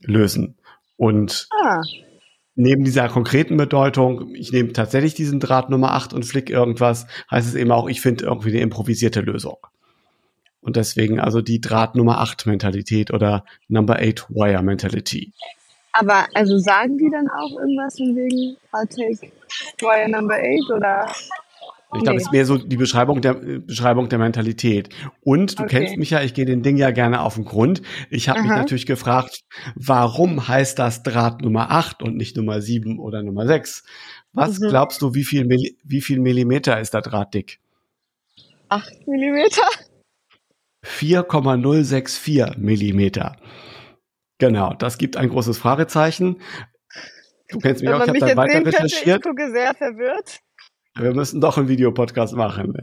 [0.00, 0.56] lösen.
[0.96, 1.82] Und ah
[2.56, 7.48] neben dieser konkreten Bedeutung, ich nehme tatsächlich diesen Draht Nummer 8 und flick irgendwas, heißt
[7.48, 9.58] es eben auch, ich finde irgendwie eine improvisierte Lösung.
[10.60, 15.32] Und deswegen also die Draht Nummer 8 Mentalität oder Number 8 Wire Mentality.
[15.92, 19.30] Aber also sagen die dann auch irgendwas von wegen I'll take
[19.80, 21.06] Wire Number 8 oder
[21.96, 24.88] ich glaube, es ist mehr so die Beschreibung der Beschreibung der Mentalität.
[25.20, 25.78] Und du okay.
[25.80, 27.82] kennst mich ja, ich gehe den Ding ja gerne auf den Grund.
[28.10, 29.40] Ich habe mich natürlich gefragt,
[29.74, 33.84] warum heißt das Draht Nummer 8 und nicht Nummer 7 oder Nummer 6?
[34.32, 34.68] Was mhm.
[34.68, 35.48] glaubst du, wie viel,
[35.84, 37.60] wie viel Millimeter ist der Draht dick?
[38.68, 39.62] 8 Millimeter?
[40.82, 43.36] 4,064 Millimeter.
[44.38, 46.40] Genau, das gibt ein großes Fragezeichen.
[47.48, 49.18] Du kennst mich Wenn auch, ich habe dann weiter recherchiert.
[49.18, 50.40] ich gucke sehr verwirrt.
[50.96, 52.74] Wir müssen doch einen Videopodcast machen.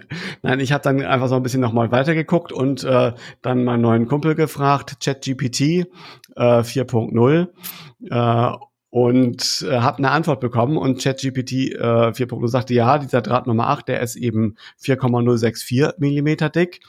[0.41, 4.07] Nein, ich habe dann einfach so ein bisschen nochmal weitergeguckt und äh, dann meinen neuen
[4.07, 5.85] Kumpel gefragt, ChatGPT äh,
[6.35, 7.47] 4.0.
[8.09, 8.57] Äh,
[8.89, 13.69] und äh, habe eine Antwort bekommen und ChatGPT äh, 4.0 sagte, ja, dieser Draht Nummer
[13.69, 16.81] 8, der ist eben 4,064 Millimeter dick.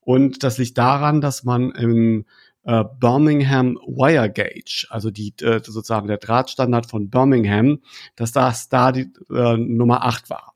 [0.00, 2.24] Und das liegt daran, dass man im
[2.64, 7.80] äh, Birmingham Wire Gauge, also die äh, sozusagen der Drahtstandard von Birmingham,
[8.16, 10.51] dass das da die äh, Nummer 8 war.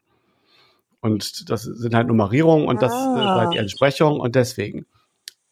[1.06, 3.36] Und das sind halt Nummerierungen und das ah.
[3.36, 4.86] war die Entsprechung und deswegen.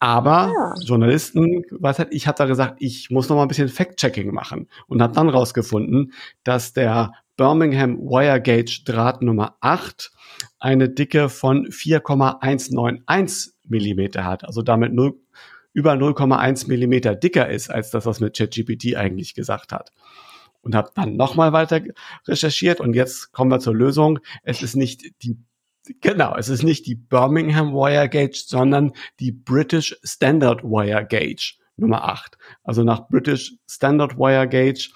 [0.01, 0.75] Aber ja.
[0.85, 4.69] Journalisten, was hat, ich habe da gesagt, ich muss noch mal ein bisschen Fact-Checking machen
[4.87, 6.13] und habe dann rausgefunden,
[6.43, 10.13] dass der Birmingham Wire Gauge Draht Nummer 8
[10.59, 15.15] eine Dicke von 4,191 Millimeter hat, also damit 0,
[15.73, 19.91] über 0,1 Millimeter dicker ist als das, was mit ChatGPT eigentlich gesagt hat
[20.65, 21.81] und habe dann nochmal weiter
[22.27, 24.19] recherchiert und jetzt kommen wir zur Lösung.
[24.43, 25.39] Es ist nicht die
[26.01, 32.05] Genau, es ist nicht die Birmingham Wire Gauge, sondern die British Standard Wire Gauge Nummer
[32.05, 32.39] 8.
[32.63, 34.89] Also nach British Standard Wire Gauge,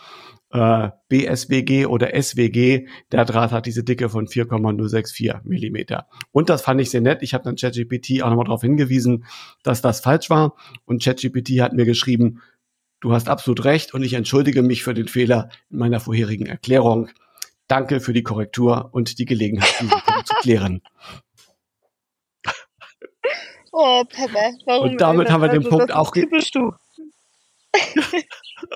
[0.50, 6.06] äh, BSWG oder SWG, der Draht hat diese Dicke von 4,064 Millimeter.
[6.32, 7.22] Und das fand ich sehr nett.
[7.22, 9.24] Ich habe dann ChatGPT auch nochmal darauf hingewiesen,
[9.62, 10.54] dass das falsch war.
[10.86, 12.40] Und ChatGPT hat mir geschrieben,
[13.00, 17.10] Du hast absolut recht und ich entschuldige mich für den Fehler in meiner vorherigen Erklärung.
[17.68, 20.82] Danke für die Korrektur und die Gelegenheit, diesen Punkt zu klären.
[23.70, 24.90] Oh, Pepe, warum?
[24.90, 26.10] Und damit haben wir den Punkt auch.
[26.12, 26.72] Typisch du.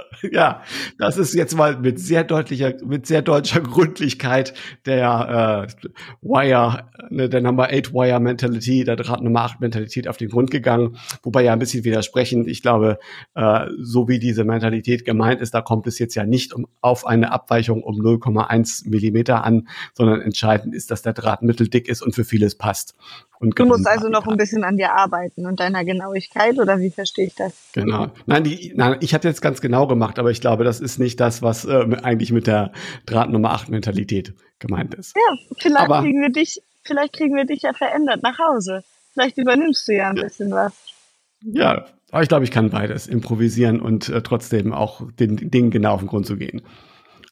[0.30, 0.62] ja,
[0.98, 4.54] das ist jetzt mal mit sehr deutlicher, mit sehr deutscher Gründlichkeit
[4.86, 5.86] der äh,
[6.22, 10.50] Wire, ne, der Number 8 Wire Mentality, der Draht Nummer 8 Mentalität auf den Grund
[10.50, 12.46] gegangen, wobei ja ein bisschen widersprechend.
[12.48, 12.98] Ich glaube,
[13.34, 17.06] äh, so wie diese Mentalität gemeint ist, da kommt es jetzt ja nicht um, auf
[17.06, 22.14] eine Abweichung um 0,1 Millimeter an, sondern entscheidend ist, dass der Draht mitteldick ist und
[22.14, 22.94] für vieles passt.
[23.42, 26.90] Und du musst also noch ein bisschen an dir arbeiten und deiner Genauigkeit oder wie
[26.90, 27.52] verstehe ich das?
[27.72, 28.06] Genau.
[28.24, 31.18] Nein, die, nein ich habe jetzt ganz genau gemacht, aber ich glaube, das ist nicht
[31.18, 32.70] das, was äh, eigentlich mit der
[33.04, 35.16] Draht Nummer 8 Mentalität gemeint ist.
[35.16, 38.84] Ja, vielleicht aber, kriegen wir dich, vielleicht kriegen wir dich ja verändert nach Hause.
[39.12, 40.72] Vielleicht übernimmst du ja ein bisschen was.
[41.40, 45.94] Ja, aber ich glaube, ich kann beides, improvisieren und äh, trotzdem auch den Dingen genau
[45.94, 46.62] auf den Grund zu gehen.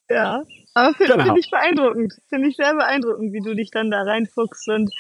[0.09, 0.43] Ja,
[0.75, 1.25] aber finde genau.
[1.27, 2.15] find ich beeindruckend.
[2.29, 4.91] Finde ich sehr beeindruckend, wie du dich dann da reinfuchst und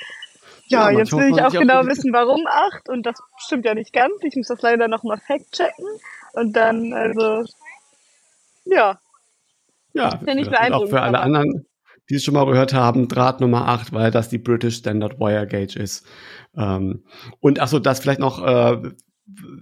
[0.71, 2.89] ja, ja jetzt will ich auch genau wissen, warum acht.
[2.89, 4.15] Und das stimmt ja nicht ganz.
[4.23, 5.87] Ich muss das leider nochmal fact-checken.
[6.33, 7.45] Und dann, also,
[8.65, 8.99] ja.
[9.93, 10.89] Ja, finde ich beeindruckend.
[10.89, 11.67] Auch für alle anderen,
[12.09, 15.49] die es schon mal gehört haben, Draht Nummer 8, weil das die British Standard Wire
[15.49, 16.07] Gauge ist.
[16.57, 17.05] Ähm,
[17.41, 18.91] und achso, das vielleicht noch, äh,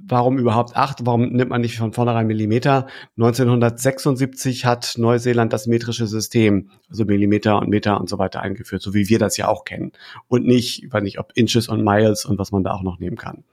[0.07, 1.07] warum überhaupt 8?
[1.07, 2.87] Warum nimmt man nicht von vornherein Millimeter?
[3.17, 8.95] 1976 hat Neuseeland das metrische System, also Millimeter und Meter und so weiter eingeführt, so
[8.95, 9.93] wie wir das ja auch kennen.
[10.29, 12.99] Und nicht, ich weiß nicht, ob Inches und Miles und was man da auch noch
[12.99, 13.45] nehmen kann.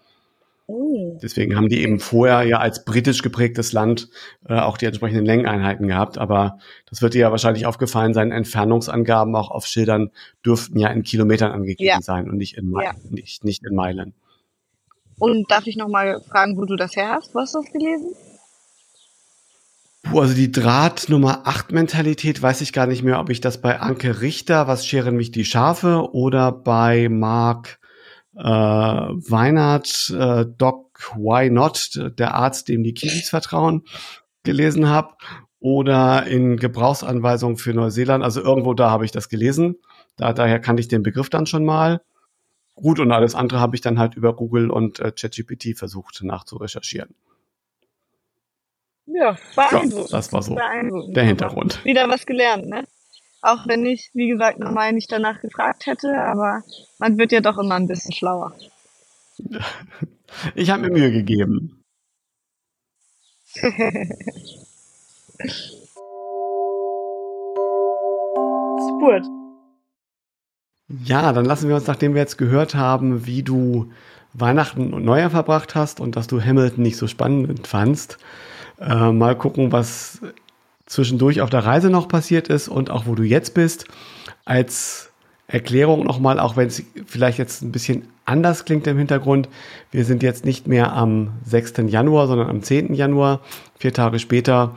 [0.67, 1.19] Oh.
[1.21, 4.09] Deswegen haben die eben vorher ja als britisch geprägtes Land
[4.47, 6.17] äh, auch die entsprechenden Längeneinheiten gehabt.
[6.17, 6.57] Aber
[6.89, 10.09] das wird dir ja wahrscheinlich aufgefallen sein, Entfernungsangaben auch auf Schildern
[10.43, 12.01] dürften ja in Kilometern angegeben ja.
[12.01, 12.93] sein und nicht in, ja.
[13.11, 14.13] nicht, nicht in Meilen.
[15.17, 17.33] Und darf ich nochmal fragen, wo du das her hast?
[17.33, 18.13] Wo hast du das gelesen?
[20.03, 23.59] Puh, also die Draht Nummer 8 Mentalität weiß ich gar nicht mehr, ob ich das
[23.59, 27.79] bei Anke Richter, was scheren mich die Schafe, oder bei Mark
[28.37, 33.83] äh, Weinert, äh, Doc Why Not, der Arzt, dem die Kiwis vertrauen,
[34.43, 35.13] gelesen habe.
[35.59, 38.23] Oder in Gebrauchsanweisungen für Neuseeland.
[38.23, 39.77] Also irgendwo da habe ich das gelesen.
[40.15, 42.01] Da, daher kannte ich den Begriff dann schon mal.
[42.75, 47.15] Gut, und alles andere habe ich dann halt über Google und äh, ChatGPT versucht nachzurecherchieren.
[49.05, 50.09] Ja, beeindruckend.
[50.11, 51.83] Ja, das war so der Hintergrund.
[51.85, 52.85] Wieder was gelernt, ne?
[53.41, 56.63] Auch wenn ich, wie gesagt, normal nicht danach gefragt hätte, aber
[56.97, 58.55] man wird ja doch immer ein bisschen schlauer.
[60.55, 61.83] Ich habe mir Mühe gegeben.
[68.97, 69.25] Spurt.
[70.87, 73.91] Ja, dann lassen wir uns, nachdem wir jetzt gehört haben, wie du
[74.33, 78.17] Weihnachten und Neujahr verbracht hast und dass du Hamilton nicht so spannend fandst,
[78.79, 80.21] äh, mal gucken, was
[80.85, 83.85] zwischendurch auf der Reise noch passiert ist und auch wo du jetzt bist.
[84.43, 85.11] Als
[85.47, 89.49] Erklärung nochmal, auch wenn es vielleicht jetzt ein bisschen anders klingt im Hintergrund.
[89.91, 91.73] Wir sind jetzt nicht mehr am 6.
[91.87, 92.93] Januar, sondern am 10.
[92.93, 93.41] Januar,
[93.79, 94.75] vier Tage später.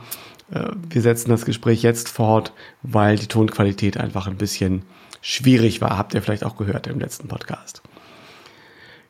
[0.51, 4.83] Äh, wir setzen das Gespräch jetzt fort, weil die Tonqualität einfach ein bisschen
[5.21, 7.81] schwierig war, habt ihr vielleicht auch gehört im letzten Podcast.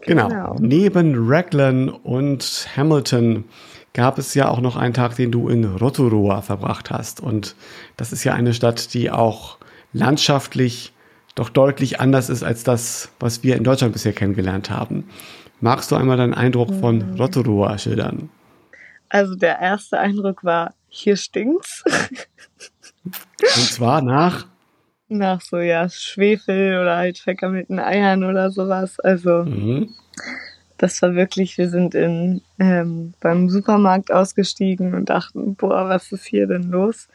[0.02, 0.30] Genau.
[0.30, 0.56] genau.
[0.60, 3.46] Neben Raglan und Hamilton
[3.94, 7.20] gab es ja auch noch einen Tag, den du in Rotorua verbracht hast.
[7.20, 7.56] Und
[7.98, 9.58] das ist ja eine Stadt, die auch
[9.94, 10.94] landschaftlich
[11.36, 15.10] doch deutlich anders ist als das, was wir in Deutschland bisher kennengelernt haben.
[15.62, 17.16] Magst du einmal deinen Eindruck von mhm.
[17.16, 18.30] Rotorua schildern?
[19.10, 21.84] Also der erste Eindruck war, hier stinkt's.
[23.04, 24.46] Und zwar nach
[25.10, 29.00] nach so, ja, Schwefel oder halt vergammelten Eiern oder sowas.
[29.00, 29.90] Also, mhm.
[30.78, 36.26] das war wirklich, wir sind in, ähm, beim Supermarkt ausgestiegen und dachten, boah, was ist
[36.26, 37.08] hier denn los?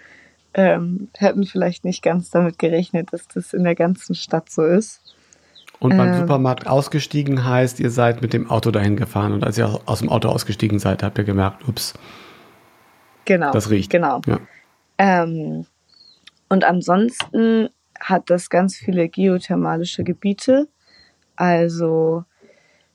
[0.54, 5.00] Ähm, hätten vielleicht nicht ganz damit gerechnet, dass das in der ganzen Stadt so ist.
[5.80, 9.58] Und beim ähm, Supermarkt ausgestiegen heißt, ihr seid mit dem Auto dahin gefahren und als
[9.58, 11.94] ihr aus dem Auto ausgestiegen seid, habt ihr gemerkt, ups.
[13.24, 13.52] Genau.
[13.52, 13.90] Das riecht.
[13.90, 14.20] Genau.
[14.26, 14.38] Ja.
[14.98, 15.66] Ähm,
[16.48, 17.68] und ansonsten
[18.04, 20.68] hat das ganz viele geothermalische Gebiete,
[21.36, 22.24] also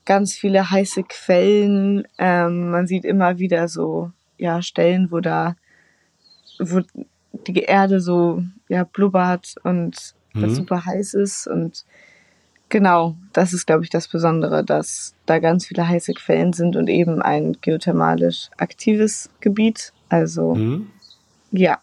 [0.06, 2.08] ganz viele heiße Quellen.
[2.20, 5.56] Ähm, man sieht immer wieder so ja Stellen, wo da
[6.60, 6.82] wo
[7.48, 10.54] die Erde so ja blubbert und mhm.
[10.54, 11.86] super heiß ist und
[12.70, 16.88] genau, das ist glaube ich das Besondere, dass da ganz viele heiße Quellen sind und
[16.88, 19.92] eben ein geothermalisch aktives Gebiet.
[20.08, 20.92] Also mhm.
[21.52, 21.80] ja,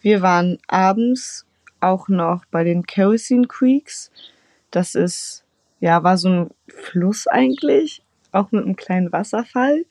[0.00, 1.44] wir waren abends
[1.82, 4.10] auch noch bei den Kerosene Creeks.
[4.70, 5.44] Das ist,
[5.80, 9.84] ja, war so ein Fluss eigentlich, auch mit einem kleinen Wasserfall,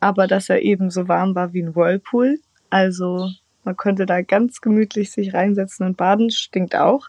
[0.00, 2.38] aber dass er eben so warm war wie ein Whirlpool.
[2.70, 3.30] Also
[3.64, 7.08] man konnte da ganz gemütlich sich reinsetzen und baden, stinkt auch,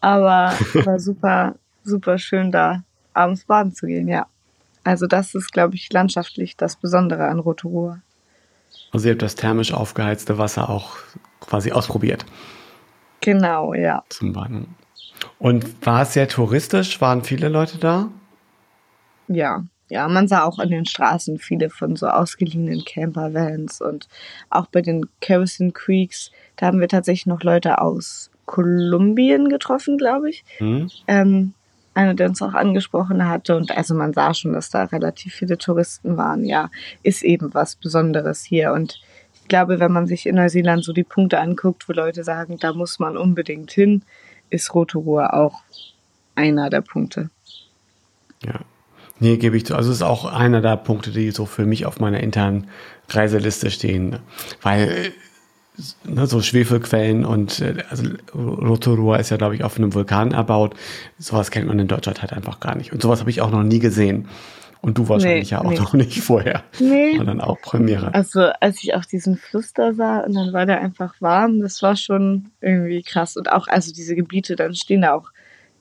[0.00, 4.26] aber war super, super schön da abends baden zu gehen, ja.
[4.84, 8.00] Also das ist, glaube ich, landschaftlich das Besondere an Rotorua.
[8.92, 10.98] Also ihr habt das thermisch aufgeheizte Wasser auch
[11.40, 12.24] quasi ausprobiert.
[13.26, 14.04] Genau, ja.
[14.08, 14.76] Zum Baden.
[15.40, 17.00] Und war es sehr touristisch?
[17.00, 18.08] Waren viele Leute da?
[19.26, 24.06] Ja, ja, man sah auch an den Straßen viele von so ausgeliehenen Campervans und
[24.48, 30.30] auch bei den Kerosene Creeks, da haben wir tatsächlich noch Leute aus Kolumbien getroffen, glaube
[30.30, 30.44] ich.
[30.60, 30.88] Mhm.
[31.08, 31.52] Ähm,
[31.94, 33.56] einer, der uns auch angesprochen hatte.
[33.56, 36.44] Und also man sah schon, dass da relativ viele Touristen waren.
[36.44, 36.70] Ja,
[37.02, 38.72] ist eben was Besonderes hier.
[38.72, 39.00] Und
[39.46, 42.72] ich glaube, wenn man sich in Neuseeland so die Punkte anguckt, wo Leute sagen, da
[42.72, 44.02] muss man unbedingt hin,
[44.50, 45.62] ist Rotorua auch
[46.34, 47.30] einer der Punkte.
[48.44, 48.58] Ja.
[49.20, 49.76] Nee, gebe ich zu.
[49.76, 52.66] Also es ist auch einer der Punkte, die so für mich auf meiner internen
[53.08, 54.18] Reiseliste stehen.
[54.62, 55.12] Weil
[56.02, 58.02] ne, so Schwefelquellen und äh, also
[58.34, 60.74] Rotorua ist ja, glaube ich, auf einem Vulkan erbaut.
[61.20, 62.92] Sowas kennt man in Deutschland halt einfach gar nicht.
[62.92, 64.26] Und sowas habe ich auch noch nie gesehen.
[64.86, 65.78] Und du wahrscheinlich nee, ja auch nee.
[65.80, 66.62] noch nicht vorher.
[66.78, 67.18] Nee.
[67.18, 68.14] Und dann auch Premiere.
[68.14, 71.82] Also als ich auch diesen Fluss da sah und dann war der einfach warm, das
[71.82, 73.36] war schon irgendwie krass.
[73.36, 75.32] Und auch also diese Gebiete, dann stehen da auch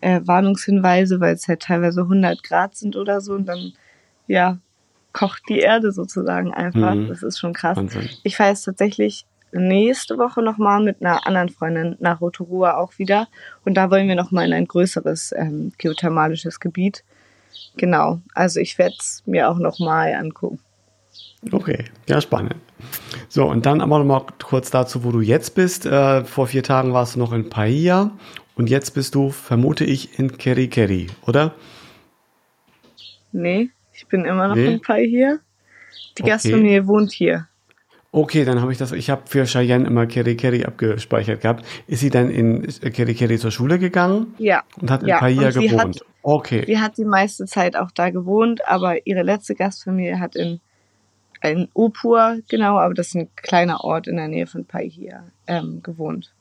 [0.02, 3.74] äh, Warnungshinweise, weil es halt teilweise 100 Grad sind oder so und dann
[4.26, 4.58] ja
[5.14, 6.96] kocht die Erde sozusagen einfach.
[6.96, 7.08] Mhm.
[7.08, 7.78] Das ist schon krass.
[7.78, 8.10] Wahnsinn.
[8.24, 13.28] Ich fahre jetzt tatsächlich nächste Woche nochmal mit einer anderen Freundin nach Rotorua auch wieder.
[13.66, 17.04] Und da wollen wir nochmal in ein größeres ähm, geothermalisches Gebiet.
[17.78, 20.60] Genau, also ich werde es mir auch nochmal angucken.
[21.52, 22.56] Okay, ja, spannend.
[23.30, 25.86] So, und dann aber nochmal kurz dazu, wo du jetzt bist.
[25.86, 28.12] Äh, vor vier Tagen warst du noch in Paia
[28.56, 31.54] und jetzt bist du, vermute ich, in Kerikeri, oder?
[33.32, 34.74] Nee, ich bin immer noch nee.
[34.74, 35.40] in Paia.
[36.18, 36.32] Die okay.
[36.32, 37.48] Gastfamilie wohnt hier.
[38.16, 41.66] Okay, dann habe ich das, ich habe für Cheyenne immer Keri Keri abgespeichert gehabt.
[41.86, 44.34] Ist sie dann in Keri Keri zur Schule gegangen?
[44.38, 44.64] Ja.
[44.80, 45.20] Und hat in ja.
[45.20, 46.00] Paia gewohnt?
[46.00, 46.64] Hat, okay.
[46.66, 50.62] Sie hat die meiste Zeit auch da gewohnt, aber ihre letzte Gastfamilie hat in,
[51.44, 55.82] in Opur, genau, aber das ist ein kleiner Ort in der Nähe von Paia, ähm,
[55.84, 56.34] gewohnt.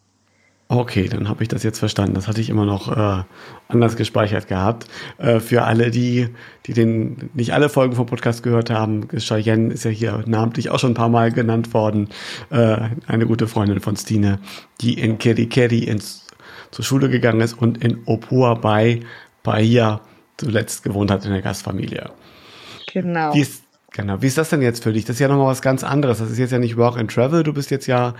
[0.75, 2.15] Okay, dann habe ich das jetzt verstanden.
[2.15, 3.23] Das hatte ich immer noch äh,
[3.69, 4.89] anders gespeichert gehabt.
[5.19, 6.31] Äh, für alle, die,
[6.67, 10.81] die den nicht alle Folgen vom Podcast gehört haben, Cheyenne ist ja hier namentlich auch
[10.81, 12.09] schon ein paar Mal genannt worden.
[12.51, 14.41] Äh, eine gute Freundin von Stine,
[14.81, 16.27] die in Kerikeri ins,
[16.73, 19.01] zur Schule gegangen ist und in Opua bei
[19.45, 20.01] Bahia
[20.39, 22.11] zuletzt gewohnt hat in der Gastfamilie.
[22.93, 23.33] Genau.
[23.33, 24.21] Wie ist, genau.
[24.23, 25.05] Wie ist das denn jetzt für dich?
[25.05, 26.19] Das ist ja nochmal was ganz anderes.
[26.19, 27.45] Das ist jetzt ja nicht Work and Travel.
[27.45, 28.15] Du bist jetzt ja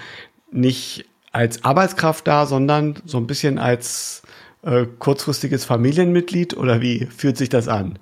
[0.53, 4.23] nicht als Arbeitskraft da, sondern so ein bisschen als
[4.63, 7.99] äh, kurzfristiges Familienmitglied oder wie fühlt sich das an?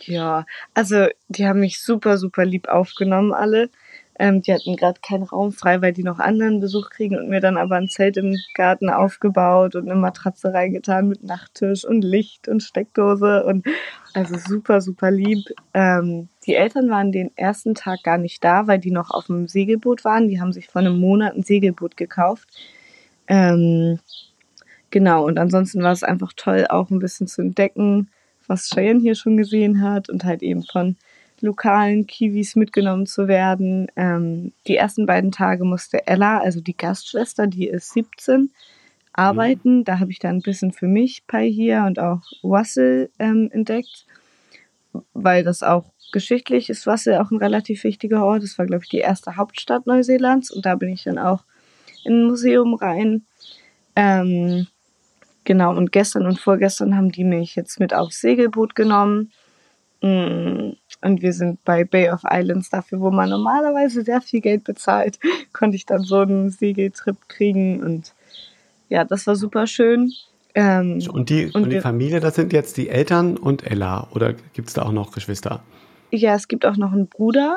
[0.00, 3.70] Ja, also die haben mich super, super lieb aufgenommen alle.
[4.18, 7.40] Ähm, die hatten gerade keinen Raum frei, weil die noch anderen Besuch kriegen und mir
[7.40, 12.46] dann aber ein Zelt im Garten aufgebaut und eine Matratze reingetan mit Nachttisch und Licht
[12.46, 13.66] und Steckdose und
[14.14, 15.44] also super, super lieb.
[15.72, 19.48] Ähm, die Eltern waren den ersten Tag gar nicht da, weil die noch auf dem
[19.48, 20.28] Segelboot waren.
[20.28, 22.48] Die haben sich vor einem Monat ein Segelboot gekauft.
[23.26, 23.98] Ähm,
[24.90, 28.10] genau, und ansonsten war es einfach toll, auch ein bisschen zu entdecken,
[28.46, 30.96] was Cheyenne hier schon gesehen hat und halt eben von
[31.40, 33.88] lokalen Kiwis mitgenommen zu werden.
[33.96, 38.50] Ähm, die ersten beiden Tage musste Ella, also die Gastschwester, die ist 17,
[39.12, 39.78] arbeiten.
[39.78, 39.84] Mhm.
[39.84, 44.06] Da habe ich dann ein bisschen für mich Pai hier und auch Wassel ähm, entdeckt,
[45.12, 48.42] weil das auch geschichtlich ist Wassel auch ein relativ wichtiger Ort.
[48.42, 51.44] Das war, glaube ich, die erste Hauptstadt Neuseelands und da bin ich dann auch
[52.04, 53.24] in ein Museum rein.
[53.96, 54.66] Ähm,
[55.44, 59.32] genau, und gestern und vorgestern haben die mich jetzt mit aufs Segelboot genommen.
[60.04, 64.62] Mm, und wir sind bei Bay of Islands dafür, wo man normalerweise sehr viel Geld
[64.64, 65.18] bezahlt,
[65.54, 68.12] konnte ich dann so einen Segeltrip kriegen und
[68.90, 70.12] ja, das war super schön.
[70.54, 74.34] Ähm, und, die, und, und die Familie, das sind jetzt die Eltern und Ella oder
[74.52, 75.62] gibt es da auch noch Geschwister?
[76.10, 77.56] Ja, es gibt auch noch einen Bruder.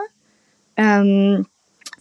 [0.77, 1.47] Ähm,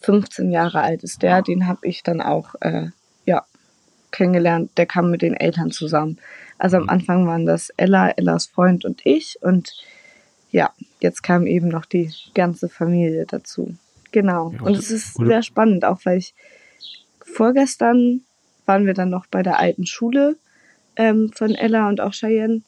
[0.03, 2.91] 15 Jahre alt ist der, den habe ich dann auch äh,
[3.25, 3.45] ja,
[4.13, 4.71] kennengelernt.
[4.77, 6.19] Der kam mit den Eltern zusammen.
[6.57, 6.91] Also am mhm.
[6.91, 9.75] Anfang waren das Ella, Ellas Freund und ich und
[10.57, 13.77] ja, jetzt kam eben noch die ganze Familie dazu.
[14.11, 14.53] Genau.
[14.53, 16.35] Ja, und es ist sehr spannend, auch weil ich
[17.21, 18.23] vorgestern
[18.64, 20.37] waren wir dann noch bei der alten Schule
[20.97, 22.62] ähm, von Ella und auch Cheyenne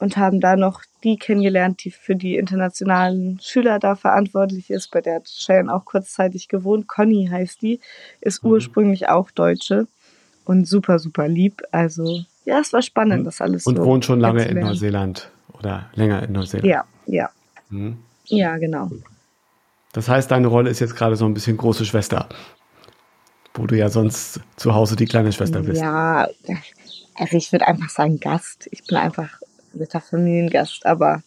[0.00, 4.90] und haben da noch die kennengelernt, die für die internationalen Schüler da verantwortlich ist.
[4.90, 6.88] Bei der hat Cheyenne auch kurzzeitig gewohnt.
[6.88, 7.78] Conny heißt die,
[8.20, 8.50] ist mhm.
[8.50, 9.86] ursprünglich auch Deutsche
[10.44, 11.62] und super, super lieb.
[11.70, 15.90] Also ja, es war spannend, das alles Und so wohnt schon lange in Neuseeland oder
[15.94, 16.66] länger in Neuseeland.
[16.66, 17.30] Ja, ja.
[17.70, 17.98] Mhm.
[18.26, 18.90] Ja, genau.
[19.92, 22.28] Das heißt, deine Rolle ist jetzt gerade so ein bisschen große Schwester,
[23.54, 25.80] wo du ja sonst zu Hause die kleine Schwester bist.
[25.80, 26.28] Ja,
[27.16, 28.68] also ich würde einfach sagen Gast.
[28.70, 29.40] Ich bin einfach
[29.72, 31.22] netter Familiengast, aber.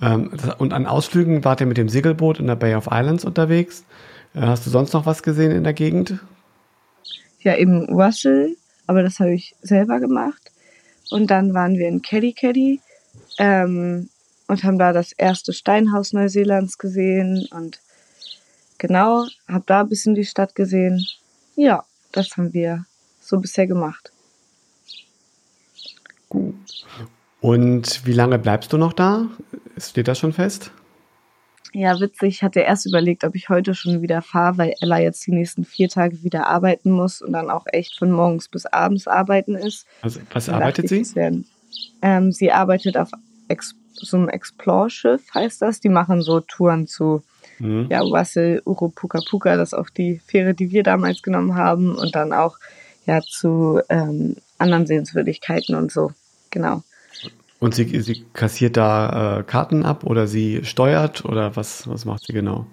[0.00, 3.84] Ähm, und an Ausflügen wart ihr mit dem Segelboot in der Bay of Islands unterwegs.
[4.34, 6.18] Äh, hast du sonst noch was gesehen in der Gegend?
[7.40, 10.50] Ja, eben Russell, aber das habe ich selber gemacht.
[11.10, 12.80] Und dann waren wir in Caddy Caddy.
[13.38, 14.08] Ähm,
[14.50, 17.78] und haben da das erste Steinhaus Neuseelands gesehen und
[18.78, 21.06] genau, habe da ein bisschen die Stadt gesehen.
[21.54, 22.84] Ja, das haben wir
[23.20, 24.10] so bisher gemacht.
[26.28, 26.84] Gut.
[27.40, 29.28] Und wie lange bleibst du noch da?
[29.78, 30.72] Steht das schon fest?
[31.72, 32.34] Ja, witzig.
[32.34, 35.64] Ich hatte erst überlegt, ob ich heute schon wieder fahre, weil Ella jetzt die nächsten
[35.64, 39.86] vier Tage wieder arbeiten muss und dann auch echt von morgens bis abends arbeiten ist.
[40.02, 41.04] Also, was arbeitet sie?
[42.02, 43.10] ähm, sie arbeitet auf
[43.46, 45.80] Ex so einem Explore-Schiff, heißt das.
[45.80, 47.22] Die machen so Touren zu
[47.58, 47.86] mhm.
[47.90, 51.94] ja, Russell, Urupuka Puka, das ist auch die Fähre, die wir damals genommen haben.
[51.96, 52.58] Und dann auch
[53.06, 56.12] ja zu ähm, anderen Sehenswürdigkeiten und so.
[56.50, 56.82] Genau.
[57.58, 62.24] Und sie, sie kassiert da äh, Karten ab oder sie steuert oder was, was macht
[62.24, 62.66] sie genau?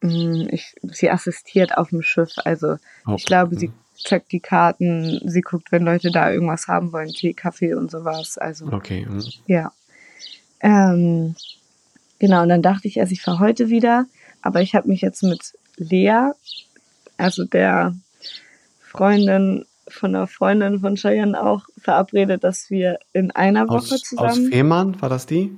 [0.00, 2.32] Mm, ich, sie assistiert auf dem Schiff.
[2.44, 3.14] Also oh.
[3.16, 7.32] ich glaube, sie checkt die Karten, sie guckt, wenn Leute da irgendwas haben wollen, Tee,
[7.32, 8.36] Kaffee und sowas.
[8.36, 9.06] Also okay.
[9.08, 9.22] Mhm.
[9.46, 9.72] Ja.
[10.60, 11.34] Ähm,
[12.18, 14.06] genau, und dann dachte ich erst, ich fahre heute wieder,
[14.42, 16.30] aber ich habe mich jetzt mit Lea,
[17.16, 17.94] also der
[18.80, 24.28] Freundin von einer Freundin von Cheyenne auch verabredet, dass wir in einer Woche aus, zusammen.
[24.28, 25.50] Aus Fehmarn war das die?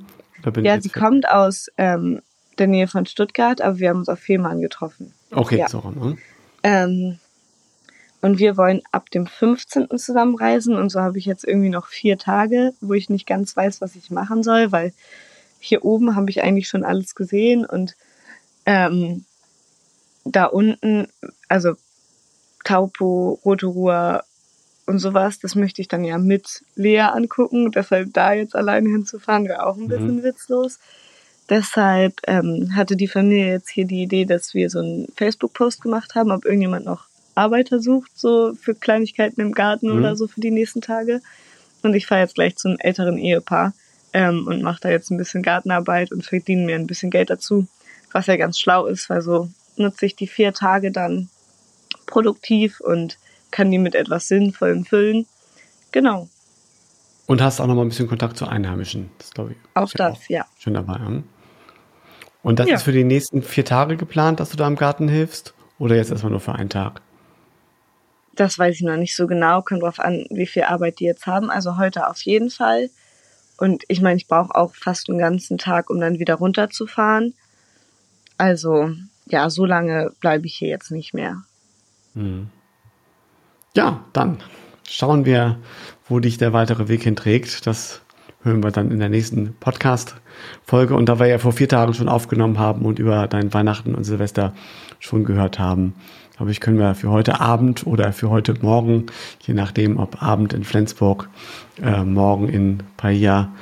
[0.62, 2.22] ja, sie kommt aus ähm,
[2.58, 5.12] der Nähe von Stuttgart, aber wir haben uns auf Fehmarn getroffen.
[5.30, 5.68] Okay, ja.
[5.68, 5.80] so.
[5.90, 6.16] Ne?
[6.62, 7.18] Ähm,
[8.20, 9.88] und wir wollen ab dem 15.
[9.98, 13.80] zusammenreisen und so habe ich jetzt irgendwie noch vier Tage, wo ich nicht ganz weiß,
[13.80, 14.92] was ich machen soll, weil
[15.58, 17.96] hier oben habe ich eigentlich schon alles gesehen und
[18.64, 19.24] ähm,
[20.24, 21.08] da unten,
[21.48, 21.74] also
[22.64, 24.24] Taupo, Rotorua
[24.86, 27.70] und sowas, das möchte ich dann ja mit Lea angucken.
[27.72, 30.22] Deshalb da jetzt alleine hinzufahren, wäre auch ein bisschen mhm.
[30.22, 30.78] witzlos.
[31.48, 36.14] Deshalb ähm, hatte die Familie jetzt hier die Idee, dass wir so einen Facebook-Post gemacht
[36.16, 37.05] haben, ob irgendjemand noch
[37.36, 39.98] Arbeiter sucht, so für Kleinigkeiten im Garten mhm.
[39.98, 41.20] oder so für die nächsten Tage.
[41.82, 43.72] Und ich fahre jetzt gleich zu einem älteren Ehepaar
[44.12, 47.66] ähm, und mache da jetzt ein bisschen Gartenarbeit und verdiene mir ein bisschen Geld dazu,
[48.12, 51.28] was ja ganz schlau ist, weil so nutze ich die vier Tage dann
[52.06, 53.18] produktiv und
[53.50, 55.26] kann die mit etwas Sinnvollem füllen.
[55.92, 56.28] Genau.
[57.26, 59.10] Und hast auch noch mal ein bisschen Kontakt zu Einheimischen.
[59.18, 59.58] Das glaube ich.
[59.74, 60.46] Auch das, auch ja.
[60.58, 60.94] Schön dabei.
[60.94, 61.24] Hm?
[62.42, 62.76] Und das ja.
[62.76, 65.52] ist für die nächsten vier Tage geplant, dass du da im Garten hilfst?
[65.78, 67.02] Oder jetzt erstmal nur für einen Tag?
[68.36, 69.62] Das weiß ich noch nicht so genau.
[69.62, 71.50] Kommt drauf an, wie viel Arbeit die jetzt haben.
[71.50, 72.90] Also heute auf jeden Fall.
[73.58, 77.34] Und ich meine, ich brauche auch fast einen ganzen Tag, um dann wieder runterzufahren.
[78.38, 78.90] Also,
[79.26, 81.42] ja, so lange bleibe ich hier jetzt nicht mehr.
[82.14, 82.48] Hm.
[83.74, 84.38] Ja, dann
[84.88, 85.58] schauen wir,
[86.08, 87.66] wo dich der weitere Weg hinträgt.
[87.66, 88.02] Das
[88.42, 90.94] hören wir dann in der nächsten Podcast-Folge.
[90.94, 94.04] Und da wir ja vor vier Tagen schon aufgenommen haben und über dein Weihnachten und
[94.04, 94.54] Silvester
[94.98, 95.94] schon gehört haben,
[96.36, 99.06] glaube ich, können wir für heute Abend oder für heute Morgen,
[99.40, 101.28] je nachdem, ob Abend in Flensburg,
[101.82, 103.52] äh, morgen in Pahia,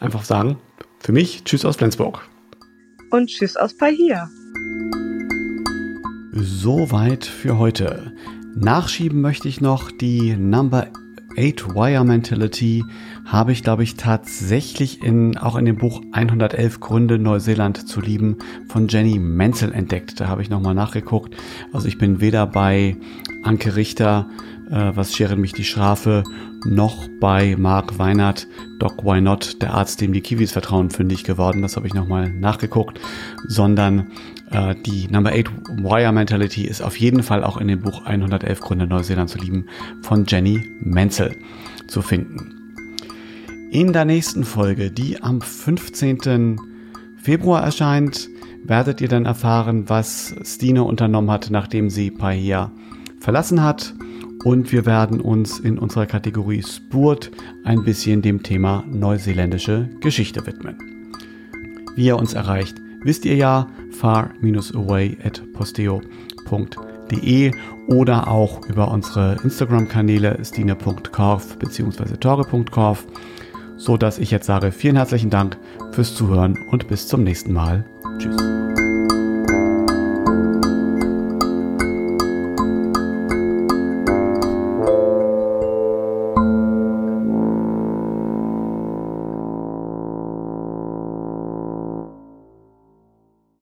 [0.00, 0.56] einfach sagen,
[1.00, 2.26] für mich, tschüss aus Flensburg.
[3.10, 4.28] Und tschüss aus Pahia.
[6.32, 8.12] Soweit für heute.
[8.54, 10.88] Nachschieben möchte ich noch die Number
[11.38, 12.84] 8 Wire Mentality
[13.28, 18.38] habe ich, glaube ich, tatsächlich in, auch in dem Buch 111 Gründe Neuseeland zu lieben
[18.68, 20.18] von Jenny Menzel entdeckt.
[20.18, 21.36] Da habe ich nochmal nachgeguckt.
[21.72, 22.96] Also ich bin weder bei
[23.44, 24.28] Anke Richter,
[24.70, 26.24] äh, was scheren mich die Strafe,
[26.64, 28.48] noch bei Mark Weinert,
[28.78, 31.60] Doc Why Not, der Arzt, dem die Kiwis vertrauen, fündig geworden.
[31.60, 32.98] Das habe ich nochmal nachgeguckt,
[33.46, 34.10] sondern
[34.50, 35.50] äh, die Number 8
[35.82, 39.66] Wire Mentality ist auf jeden Fall auch in dem Buch 111 Gründe Neuseeland zu lieben
[40.00, 41.36] von Jenny Menzel
[41.88, 42.57] zu finden.
[43.70, 46.58] In der nächsten Folge, die am 15.
[47.22, 48.30] Februar erscheint,
[48.64, 52.72] werdet ihr dann erfahren, was Stine unternommen hat, nachdem sie Pahia
[53.20, 53.92] verlassen hat.
[54.42, 57.30] Und wir werden uns in unserer Kategorie Spurt
[57.64, 60.78] ein bisschen dem Thema neuseeländische Geschichte widmen.
[61.94, 67.52] Wie ihr uns erreicht, wisst ihr ja, far-away at posteo.de
[67.88, 72.16] oder auch über unsere Instagram-Kanäle stine.korf bzw.
[72.16, 73.06] torge.korf,
[73.78, 75.56] so dass ich jetzt sage vielen herzlichen Dank
[75.92, 77.84] fürs Zuhören und bis zum nächsten Mal.
[78.18, 78.36] Tschüss.